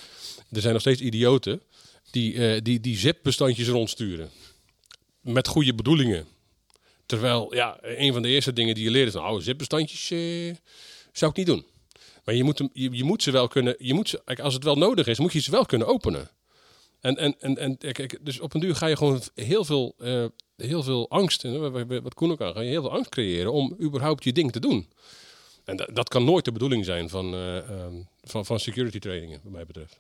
Er 0.51 0.61
zijn 0.61 0.73
nog 0.73 0.81
steeds 0.83 1.01
idioten 1.01 1.62
die, 2.11 2.62
die, 2.62 2.81
die 2.81 2.97
zip-bestandjes 2.97 3.68
rondsturen. 3.68 4.31
Met 5.20 5.49
goede 5.49 5.75
bedoelingen. 5.75 6.27
Terwijl, 7.07 7.55
ja, 7.55 7.79
een 7.83 8.12
van 8.12 8.23
de 8.23 8.29
eerste 8.29 8.53
dingen 8.53 8.75
die 8.75 8.85
je 8.85 8.90
leert 8.90 9.09
is, 9.09 9.14
nou, 9.14 9.42
zip-bestandjes 9.42 10.07
zou 11.12 11.31
ik 11.31 11.37
niet 11.37 11.47
doen. 11.47 11.66
Maar 12.25 12.35
je 12.35 12.44
moet, 12.44 12.68
je, 12.73 13.05
moet 13.05 13.23
ze 13.23 13.31
wel 13.31 13.49
kunnen, 13.49 13.75
je 13.79 13.94
moet 13.94 14.09
ze, 14.09 14.23
als 14.42 14.55
het 14.55 14.64
wel 14.64 14.77
nodig 14.77 15.07
is, 15.07 15.18
moet 15.18 15.33
je 15.33 15.40
ze 15.40 15.51
wel 15.51 15.66
kunnen 15.66 15.87
openen. 15.87 16.31
En, 17.05 17.17
en, 17.17 17.35
en, 17.40 17.57
en 17.57 17.79
kijk, 17.93 18.19
dus 18.23 18.40
op 18.40 18.55
een 18.55 18.61
duur 18.61 18.77
ga 18.77 18.87
je 18.87 18.97
gewoon 18.97 19.21
heel 19.35 19.64
veel, 19.64 19.95
eh, 19.99 20.25
heel 20.57 20.83
veel 20.83 21.11
angst, 21.11 21.43
wat- 21.43 22.14
Koen 22.14 22.31
ook 22.31 22.40
aan, 22.40 22.53
ga 22.53 22.61
je 22.61 22.69
heel 22.69 22.81
veel 22.83 22.93
angst 22.93 23.11
creëren 23.11 23.53
om 23.53 23.77
überhaupt 23.81 24.25
je 24.25 24.33
ding 24.33 24.53
te 24.53 24.61
doen. 24.61 24.88
En 25.64 25.77
dat, 25.77 25.90
dat 25.95 26.09
kan 26.09 26.25
nooit 26.25 26.45
de 26.45 26.53
bedoeling 26.53 26.85
zijn 26.85 27.09
van, 27.09 27.35
eh, 27.35 27.57
ehm, 27.57 27.95
van, 28.23 28.47
van 28.47 28.61
security 28.61 28.99
trainingen, 28.99 29.40
wat 29.43 29.53
mij 29.53 29.67
betreft. 29.67 29.99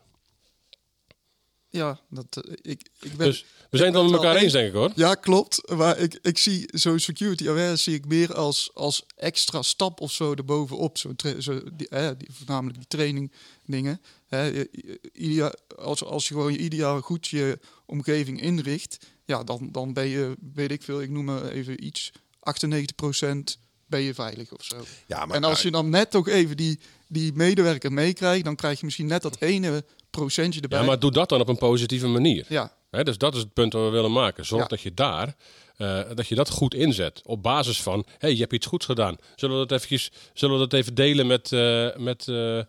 Ja, 1.68 2.00
dat, 2.10 2.26
eh, 2.44 2.52
ik, 2.62 2.88
ik 3.00 3.16
ben, 3.16 3.26
Dus 3.26 3.44
we 3.70 3.76
zijn 3.76 3.84
het 3.92 3.94
dan 3.94 4.10
met 4.10 4.14
wel 4.20 4.24
elkaar 4.24 4.42
eens, 4.42 4.52
denk 4.52 4.68
ik 4.68 4.74
hoor. 4.74 4.92
Ja, 4.94 5.14
klopt. 5.14 5.70
Maar 5.76 5.98
ik, 5.98 6.18
ik 6.22 6.38
zie 6.38 6.68
zo'n 6.72 6.98
security 6.98 7.48
aware 7.48 7.76
zie 7.76 7.94
ik 7.94 8.06
meer 8.06 8.34
als, 8.34 8.70
als 8.74 9.02
extra 9.16 9.62
stap 9.62 10.00
of 10.00 10.12
zo 10.12 10.34
erbovenop. 10.34 10.98
Zo, 10.98 11.12
zo 11.38 11.60
die, 11.72 11.88
die, 12.16 12.28
voornamelijk 12.32 12.78
die 12.78 12.86
training 12.86 13.32
dingen. 13.64 14.00
Hè, 14.34 14.64
idea- 15.12 15.54
als, 15.76 16.04
als 16.04 16.28
je 16.28 16.34
gewoon 16.34 16.52
je 16.52 16.58
ideaal 16.58 17.00
goed 17.00 17.26
je 17.26 17.58
omgeving 17.86 18.40
inricht, 18.40 19.06
ja, 19.24 19.44
dan, 19.44 19.68
dan 19.72 19.92
ben 19.92 20.06
je, 20.06 20.34
weet 20.54 20.70
ik 20.70 20.82
veel, 20.82 21.02
ik 21.02 21.10
noem 21.10 21.24
maar 21.24 21.44
even 21.48 21.84
iets, 21.84 22.12
98% 22.38 23.58
ben 23.86 24.00
je 24.00 24.14
veilig 24.14 24.52
of 24.52 24.64
zo. 24.64 24.76
Ja, 25.06 25.24
maar 25.26 25.36
en 25.36 25.44
als 25.44 25.62
je 25.62 25.70
dan 25.70 25.88
net 25.90 26.10
toch 26.10 26.28
even 26.28 26.56
die, 26.56 26.80
die 27.08 27.32
medewerker 27.34 27.92
meekrijgt, 27.92 28.44
dan 28.44 28.56
krijg 28.56 28.78
je 28.78 28.84
misschien 28.84 29.06
net 29.06 29.22
dat 29.22 29.36
ene 29.40 29.84
procentje 30.10 30.60
erbij. 30.60 30.78
Ja, 30.80 30.84
maar 30.84 30.98
doe 30.98 31.10
dat 31.10 31.28
dan 31.28 31.40
op 31.40 31.48
een 31.48 31.58
positieve 31.58 32.06
manier. 32.06 32.46
ja, 32.48 32.72
Hè, 32.90 33.02
dus 33.04 33.18
dat 33.18 33.34
is 33.34 33.40
het 33.40 33.52
punt 33.52 33.72
dat 33.72 33.84
we 33.84 33.88
willen 33.90 34.12
maken. 34.12 34.44
Zorg 34.46 34.62
Ja. 34.62 34.68
dat 34.68 34.80
je 34.80 34.94
daar, 34.94 35.36
eh, 35.76 36.02
dat 36.14 36.26
je 36.28 36.34
dat 36.34 36.50
goed 36.50 36.74
inzet. 36.74 37.20
Op 37.24 37.42
basis 37.42 37.82
van, 37.82 38.06
hey, 38.18 38.32
je 38.32 38.40
hebt 38.40 38.52
iets 38.52 38.66
goeds 38.66 38.86
gedaan. 38.86 39.16
Zullen 39.36 39.60
we 39.60 39.66
dat, 39.66 39.76
eventjes, 39.78 40.10
zullen 40.34 40.54
we 40.60 40.66
dat 40.68 40.72
even 40.80 40.94
delen 40.94 41.26
met, 41.26 41.52
eh, 41.52 41.96
met, 41.96 42.28
eh, 42.28 42.60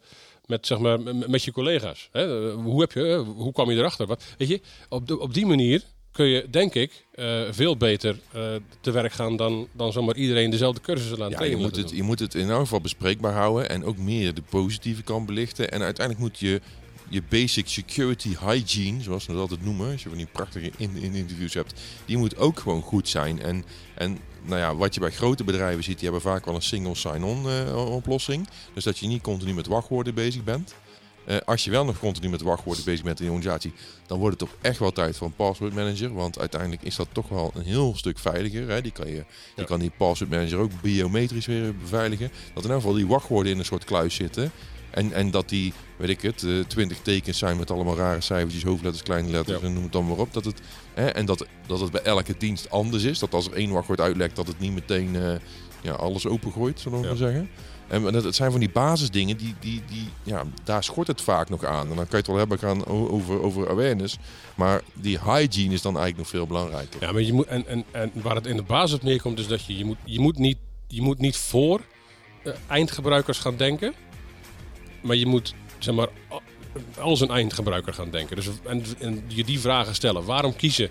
met, 0.48 0.68
zeg 0.68 0.80
maar, 0.80 1.00
met 1.30 1.44
je 1.44 1.52
collega's? 1.52 2.10
Hè? 2.12 2.50
Eh, 2.50 2.56
Hoe, 2.56 2.82
heb 2.82 2.92
je, 2.92 3.08
eh, 3.08 3.36
hoe 3.36 3.54
kwam 3.54 3.72
je 3.72 3.78
erachter? 3.78 4.08
Wat, 4.08 4.24
weet 4.38 4.48
je, 4.48 4.62
op, 4.90 5.08
de, 5.08 5.20
op 5.20 5.34
die 5.34 5.46
manier 5.46 5.84
kun 6.12 6.26
je, 6.26 6.48
denk 6.50 6.74
ik, 6.74 7.06
eh, 7.12 7.42
veel 7.52 7.78
beter 7.78 8.20
te 8.82 8.92
werk 8.92 9.12
gaan 9.12 9.36
dan, 9.36 9.68
dan 9.72 9.92
zomaar 9.92 10.16
iedereen 10.16 10.50
dezelfde 10.50 10.82
cursussen 10.82 11.18
laten 11.18 11.40
Ja, 11.40 11.52
je 11.52 11.56
moet, 11.58 11.76
het, 11.76 11.88
doen. 11.88 11.98
je 11.98 12.04
moet 12.04 12.20
het 12.20 12.36
in 12.36 12.50
elk 12.50 12.60
geval 12.60 12.82
bespreekbaar 12.82 13.34
houden 13.34 13.70
en 13.70 13.84
ook 13.84 13.98
meer 13.98 14.34
de 14.34 14.42
positieve 14.50 15.04
kant 15.04 15.26
belichten. 15.26 15.72
En 15.72 15.82
uiteindelijk 15.82 16.28
moet 16.28 16.40
je 16.40 16.62
je 17.10 17.22
basic 17.30 17.68
security 17.68 18.36
hygiene, 18.46 19.02
zoals 19.02 19.24
ze 19.24 19.32
dat 19.32 19.40
altijd 19.40 19.64
noemen, 19.64 19.92
als 19.92 20.04
je 20.04 20.10
van 20.10 20.18
die 20.18 20.28
prachtige 20.32 20.72
in, 20.78 20.96
in 20.96 21.14
interviews 21.14 21.54
hebt, 21.54 21.82
die 22.06 22.18
moet 22.18 22.38
ook 22.38 22.60
gewoon 22.60 22.82
goed 22.82 23.10
zijn. 23.10 23.42
En, 23.42 23.66
en 23.96 24.18
nou 24.46 24.60
ja, 24.60 24.76
wat 24.76 24.94
je 24.94 25.00
bij 25.00 25.12
grote 25.12 25.44
bedrijven 25.44 25.84
ziet, 25.84 26.00
die 26.00 26.10
hebben 26.10 26.32
vaak 26.32 26.46
wel 26.46 26.56
een 26.56 26.62
single 26.62 26.96
sign-on 26.96 27.50
eh, 27.50 27.94
oplossing. 27.94 28.48
Dus 28.74 28.84
dat 28.84 28.98
je 28.98 29.08
niet 29.08 29.22
continu 29.22 29.54
met 29.54 29.68
wachtwoorden 29.68 30.14
bezig 30.14 30.44
bent. 30.44 30.76
Eh, 31.26 31.38
als 31.46 31.64
je 31.64 31.72
wel 31.72 31.86
nog 31.86 32.00
continu 32.00 32.30
met 32.30 32.42
wachtwoorden 32.42 32.84
bezig 32.84 33.04
bent 33.04 33.20
in 33.20 33.26
je 33.26 33.32
organisatie, 33.32 33.74
dan 34.08 34.20
wordt 34.20 34.40
het 34.40 34.50
toch 34.50 34.58
echt 34.62 34.80
wel 34.80 34.92
tijd 34.92 35.18
voor 35.18 35.28
een 35.28 35.36
password 35.36 35.74
manager. 35.74 36.14
Want 36.14 36.40
uiteindelijk 36.40 36.82
is 36.82 36.96
dat 36.96 37.08
toch 37.12 37.30
wel 37.30 37.52
een 37.56 37.64
heel 37.64 37.94
stuk 37.96 38.20
veiliger. 38.20 38.70
Hè? 38.70 38.82
Die 38.82 38.92
kan 38.92 39.08
je, 39.08 39.26
Ja. 39.56 39.64
kan 39.64 39.80
die 39.80 39.92
password 39.98 40.30
manager 40.32 40.58
ook 40.58 40.82
biometrisch 40.82 41.46
weer 41.46 41.76
beveiligen. 41.76 42.28
Dat 42.28 42.40
in 42.56 42.62
ieder 42.62 42.76
geval 42.76 42.94
die 42.94 43.08
wachtwoorden 43.08 43.52
in 43.52 43.60
een 43.60 43.66
soort 43.66 43.84
kluis 43.84 44.16
zitten. 44.16 44.52
En, 44.96 45.14
en 45.14 45.32
dat 45.32 45.50
die, 45.50 45.74
weet 45.98 46.10
ik 46.10 46.22
het, 46.22 46.44
eh, 46.44 46.60
20 46.68 46.98
tekens 47.02 47.38
zijn 47.38 47.58
met 47.58 47.72
allemaal 47.72 47.96
rare 47.96 48.22
cijfertjes, 48.22 48.64
hoofdletters, 48.64 49.04
kleine 49.04 49.30
letters 49.30 49.62
Ja. 49.62 49.68
en 49.68 49.74
noem 49.74 49.84
het 49.84 49.92
dan 49.92 50.08
maar 50.08 50.18
op. 50.18 50.34
Dat 50.34 50.46
het, 50.46 50.62
hè, 50.94 51.06
en 51.08 51.26
dat, 51.26 51.46
dat 51.68 51.80
het 51.80 51.92
bij 51.92 52.02
elke 52.02 52.36
dienst 52.38 52.70
anders 52.70 53.04
is. 53.04 53.20
Dat 53.20 53.34
als 53.34 53.46
er 53.48 53.54
één 53.54 53.72
wachtwoord 53.72 54.02
uitlekt, 54.02 54.36
dat 54.36 54.48
het 54.48 54.60
niet 54.60 54.74
meteen 54.74 55.16
eh, 55.16 55.36
ja, 55.82 55.92
alles 55.92 56.28
opengooit, 56.28 56.80
zullen 56.80 56.98
we 56.98 57.04
Ja. 57.04 57.10
maar 57.10 57.18
zeggen. 57.20 57.50
En 57.88 58.04
het 58.04 58.36
zijn 58.36 58.52
van 58.52 58.60
die 58.60 58.70
basisdingen, 58.70 59.38
die, 59.38 59.56
die, 59.60 59.82
die, 59.88 60.10
ja, 60.24 60.44
daar 60.64 60.84
schort 60.84 61.08
het 61.08 61.22
vaak 61.22 61.50
nog 61.50 61.64
aan. 61.66 61.82
En 61.90 61.96
dan 61.96 61.96
kan 61.96 62.06
je 62.10 62.16
het 62.18 62.28
wel 62.28 62.38
hebben 62.38 62.60
gaan 62.60 62.86
over, 62.86 63.42
over 63.42 63.70
awareness. 63.70 64.18
Maar 64.56 64.82
die 64.94 65.20
hygiene 65.20 65.74
is 65.74 65.82
dan 65.82 65.98
eigenlijk 65.98 66.18
nog 66.18 66.28
veel 66.28 66.48
belangrijker. 66.48 67.02
Ja, 67.02 67.12
maar 67.12 67.22
je 67.22 67.34
moet, 67.34 67.46
en, 67.46 67.68
en, 67.68 67.84
en 67.92 68.12
waar 68.14 68.36
het 68.36 68.46
in 68.46 68.56
de 68.56 68.64
basis 68.64 68.96
op 68.96 69.04
neerkomt, 69.04 69.40
is 69.40 69.48
dat 69.48 69.66
je, 69.66 69.78
je, 69.78 69.86
moet, 69.86 69.98
je, 70.06 70.20
moet, 70.20 70.38
niet, 70.38 70.58
je 70.88 71.02
moet 71.02 71.20
niet 71.20 71.38
voor 71.38 71.82
eh, 72.44 72.54
eindgebruikers 72.68 73.38
gaan 73.40 73.56
denken. 73.58 73.94
Maar 75.06 75.16
je 75.16 75.26
moet, 75.26 75.54
zeg 75.80 75.96
maar, 75.96 76.08
als 77.00 77.22
een 77.22 77.30
eindgebruiker 77.30 77.94
gaan 77.94 78.10
denken. 78.10 78.36
Dus, 78.36 78.48
en, 78.64 78.84
en 79.00 79.24
je 79.28 79.44
die 79.44 79.60
vragen 79.60 79.96
stellen. 79.96 80.26
Waarom 80.26 80.56
kiezen 80.56 80.90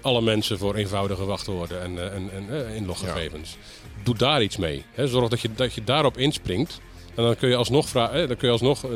alle 0.00 0.20
mensen 0.22 0.58
voor 0.58 0.74
eenvoudige 0.74 1.24
wachtwoorden 1.24 1.82
en, 1.82 1.98
eh, 1.98 2.14
en, 2.16 2.30
en 2.32 2.66
eh, 2.68 2.76
inloggegevens? 2.76 3.56
Doe 4.02 4.14
daar 4.16 4.42
iets 4.42 4.56
mee. 4.56 4.84
Hè? 4.92 5.06
Zorg 5.06 5.28
dat 5.28 5.40
je, 5.40 5.48
dat 5.54 5.74
je 5.74 5.84
daarop 5.84 6.18
inspringt. 6.18 6.80
En 7.14 7.22
dan 7.24 7.36
kun 7.36 7.48
je 7.48 7.56
alsnog, 7.56 7.88
vra- 7.88 8.10
eh, 8.10 8.28
dan 8.28 8.36
kun 8.36 8.46
je 8.46 8.52
alsnog 8.52 8.84
eh, 8.84 8.90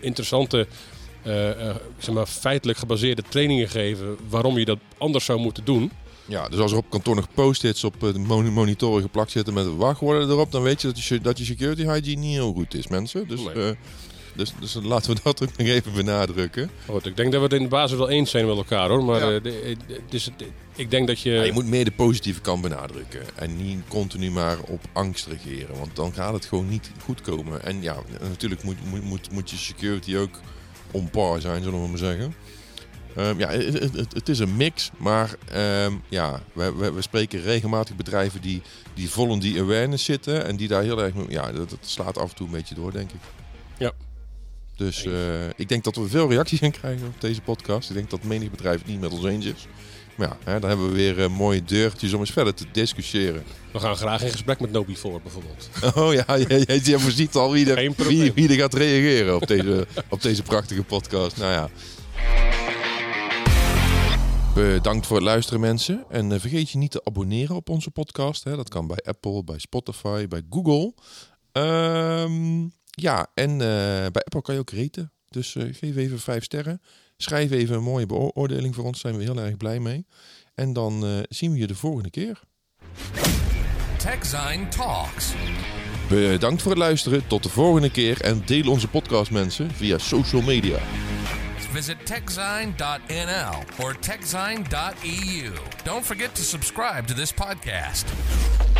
interessante, 0.00 0.66
zeg 1.98 2.14
maar, 2.14 2.26
feitelijk 2.26 2.78
gebaseerde 2.78 3.22
trainingen 3.28 3.68
geven 3.68 4.16
waarom 4.28 4.58
je 4.58 4.64
dat 4.64 4.78
anders 4.98 5.24
zou 5.24 5.38
moeten 5.40 5.64
doen. 5.64 5.90
Ja, 6.28 6.48
dus 6.48 6.58
als 6.60 6.72
er 6.72 6.78
op 6.78 6.90
kantoor 6.90 7.14
nog 7.14 7.28
post-its 7.34 7.84
op 7.84 8.00
de 8.00 8.18
mon- 8.18 8.52
monitoren 8.52 9.02
geplakt 9.02 9.30
zitten 9.30 9.54
met 9.54 9.76
wachtwoorden 9.76 10.28
erop, 10.28 10.52
dan 10.52 10.62
weet 10.62 10.80
je 10.80 10.86
dat 10.86 11.04
je, 11.04 11.20
dat 11.20 11.38
je 11.38 11.44
security 11.44 11.82
hygiene 11.84 12.20
niet 12.20 12.32
heel 12.34 12.52
goed 12.52 12.74
is, 12.74 12.86
mensen. 12.88 13.28
Dus, 13.28 13.46
eh, 13.46 13.70
dus, 14.34 14.52
dus 14.60 14.74
laten 14.82 15.14
we 15.14 15.20
dat 15.24 15.42
ook 15.42 15.56
nog 15.56 15.66
even 15.66 15.92
benadrukken. 15.92 16.70
Goed, 16.88 17.06
ik 17.06 17.16
denk 17.16 17.32
dat 17.32 17.40
we 17.40 17.46
het 17.46 17.56
in 17.56 17.62
de 17.62 17.68
basis 17.68 17.96
wel 17.98 18.08
eens 18.08 18.30
zijn 18.30 18.46
met 18.46 18.56
elkaar 18.56 18.88
hoor. 18.88 19.04
Maar 19.04 19.20
Ja. 19.20 19.34
eh, 19.36 19.42
de- 19.42 19.60
eh, 19.60 19.96
dus 20.08 20.30
ik 20.76 20.90
denk 20.90 21.06
dat 21.06 21.20
je. 21.20 21.30
Ja, 21.30 21.42
je 21.42 21.52
moet 21.52 21.66
meer 21.66 21.84
de 21.84 21.90
positieve 21.90 22.40
kant 22.40 22.62
benadrukken. 22.62 23.20
En 23.34 23.56
niet 23.56 23.78
continu 23.88 24.30
maar 24.30 24.58
op 24.66 24.84
angst 24.92 25.26
regeren. 25.26 25.78
Want 25.78 25.96
dan 25.96 26.12
gaat 26.12 26.32
het 26.32 26.44
gewoon 26.44 26.68
niet 26.68 26.90
goed 27.02 27.20
komen. 27.20 27.62
En 27.64 27.82
ja, 27.82 27.96
natuurlijk 28.20 28.62
moet, 28.62 28.76
moet, 28.90 29.02
moet, 29.04 29.30
moet 29.32 29.50
je 29.50 29.56
security 29.56 30.16
ook 30.16 30.40
on 30.90 31.10
par 31.10 31.40
zijn, 31.40 31.62
zullen 31.62 31.82
we 31.82 31.88
maar 31.88 31.98
zeggen. 31.98 32.34
Ehm, 33.16 33.38
ja, 33.38 33.48
het, 33.50 33.72
het- 33.78 33.96
het, 33.96 34.14
het 34.14 34.28
is 34.28 34.38
een 34.38 34.56
mix. 34.56 34.90
Maar 34.96 35.34
ehm, 35.52 35.92
ja, 36.08 36.42
we, 36.52 36.72
we, 36.74 36.92
we 36.92 37.02
spreken 37.02 37.42
regelmatig 37.42 37.96
bedrijven 37.96 38.40
die, 38.40 38.62
die 38.94 39.10
vol 39.10 39.32
in 39.32 39.38
die 39.38 39.60
awareness 39.60 40.04
zitten. 40.04 40.44
En 40.46 40.56
die 40.56 40.68
daar 40.68 40.82
heel 40.82 41.02
erg... 41.02 41.12
Ja, 41.28 41.52
dat, 41.52 41.70
dat 41.70 41.78
slaat 41.80 42.18
af 42.18 42.30
en 42.30 42.36
toe 42.36 42.46
een 42.46 42.52
beetje 42.52 42.74
door, 42.74 42.92
denk 42.92 43.10
ik. 43.10 43.20
Ja. 43.78 43.92
Dus 44.76 45.04
eh, 45.04 45.12
ik 45.56 45.68
denk 45.68 45.84
dat 45.84 45.96
we 45.96 46.08
veel 46.08 46.30
reacties 46.30 46.58
gaan 46.58 46.70
krijgen 46.70 47.06
op 47.06 47.20
deze 47.20 47.40
podcast. 47.40 47.88
Ik 47.88 47.94
denk 47.96 48.10
dat 48.10 48.22
menig 48.22 48.50
bedrijf 48.50 48.78
het 48.78 48.86
niet 48.86 49.00
met 49.00 49.10
ons 49.12 49.24
eens 49.24 49.44
is. 49.44 49.66
Maar 50.14 50.28
ja, 50.28 50.36
hè, 50.52 50.60
dan 50.60 50.68
hebben 50.68 50.88
we 50.88 50.94
weer 50.94 51.22
eh, 51.22 51.28
mooie 51.28 51.64
deurtjes 51.64 52.12
om 52.12 52.20
eens 52.20 52.30
verder 52.30 52.54
te 52.54 52.64
discussiëren. 52.72 53.42
We 53.72 53.78
gaan 53.78 53.96
graag 53.96 54.22
in 54.22 54.30
gesprek 54.30 54.60
met 54.60 54.70
Nobi 54.72 54.96
voor 54.96 55.20
bijvoorbeeld. 55.22 55.68
Oh 55.94 56.12
ja, 56.12 56.24
jij, 56.38 56.62
jij, 56.66 56.78
jij 56.78 56.98
voorziet 56.98 57.34
al 57.34 57.52
wie 57.52 57.74
er, 57.74 57.92
wie, 57.96 58.32
wie 58.32 58.48
er 58.48 58.54
gaat 58.54 58.74
reageren 58.74 59.34
op 59.36 59.46
deze, 59.46 59.86
op 60.08 60.22
deze 60.22 60.42
prachtige 60.42 60.82
podcast. 60.82 61.36
Nou 61.36 61.52
ja. 61.52 61.68
Bedankt 64.58 65.06
voor 65.06 65.16
het 65.16 65.24
luisteren 65.24 65.60
mensen. 65.60 66.04
En 66.08 66.32
eh, 66.32 66.40
vergeet 66.40 66.70
je 66.70 66.78
niet 66.78 66.90
te 66.90 67.04
abonneren 67.04 67.56
op 67.56 67.68
onze 67.68 67.90
podcast. 67.90 68.44
Hè. 68.44 68.56
Dat 68.56 68.68
kan 68.68 68.86
bij 68.86 68.96
Apple, 68.96 69.44
bij 69.44 69.58
Spotify, 69.58 70.28
bij 70.28 70.42
Google. 70.50 70.94
Ehm, 71.52 72.68
ja, 72.90 73.26
en 73.34 73.50
eh, 73.50 73.58
bij 74.12 74.22
Apple 74.24 74.42
kan 74.42 74.54
je 74.54 74.60
ook 74.60 74.70
reten. 74.70 75.12
Dus 75.28 75.56
eh, 75.56 75.64
geef 75.74 75.96
even 75.96 76.18
vijf 76.18 76.44
sterren. 76.44 76.80
Schrijf 77.16 77.50
even 77.50 77.76
een 77.76 77.82
mooie 77.82 78.06
beoordeling 78.06 78.74
voor 78.74 78.84
ons. 78.84 79.02
Daar 79.02 79.12
zijn 79.12 79.24
we 79.24 79.32
heel 79.32 79.44
erg 79.44 79.56
blij 79.56 79.80
mee. 79.80 80.06
En 80.54 80.72
dan 80.72 81.24
zien 81.28 81.52
we 81.52 81.58
je 81.58 81.66
de 81.66 81.74
volgende 81.74 82.10
keer. 82.10 82.40
TechZine 83.98 84.68
Talks. 84.68 85.32
Bedankt 86.08 86.62
voor 86.62 86.70
het 86.70 86.80
luisteren. 86.80 87.26
Tot 87.26 87.42
de 87.42 87.48
volgende 87.48 87.90
keer. 87.90 88.20
En 88.20 88.42
deel 88.46 88.70
onze 88.70 88.88
podcast 88.88 89.30
mensen 89.30 89.70
via 89.70 89.98
social 89.98 90.42
media. 90.42 90.78
Visit 91.70 91.98
techzine.nl 92.00 93.80
or 93.80 93.92
techzine.eu. 93.94 95.54
Don't 95.84 96.04
forget 96.04 96.34
to 96.34 96.42
subscribe 96.42 97.06
to 97.06 97.14
this 97.14 97.30
podcast. 97.32 98.77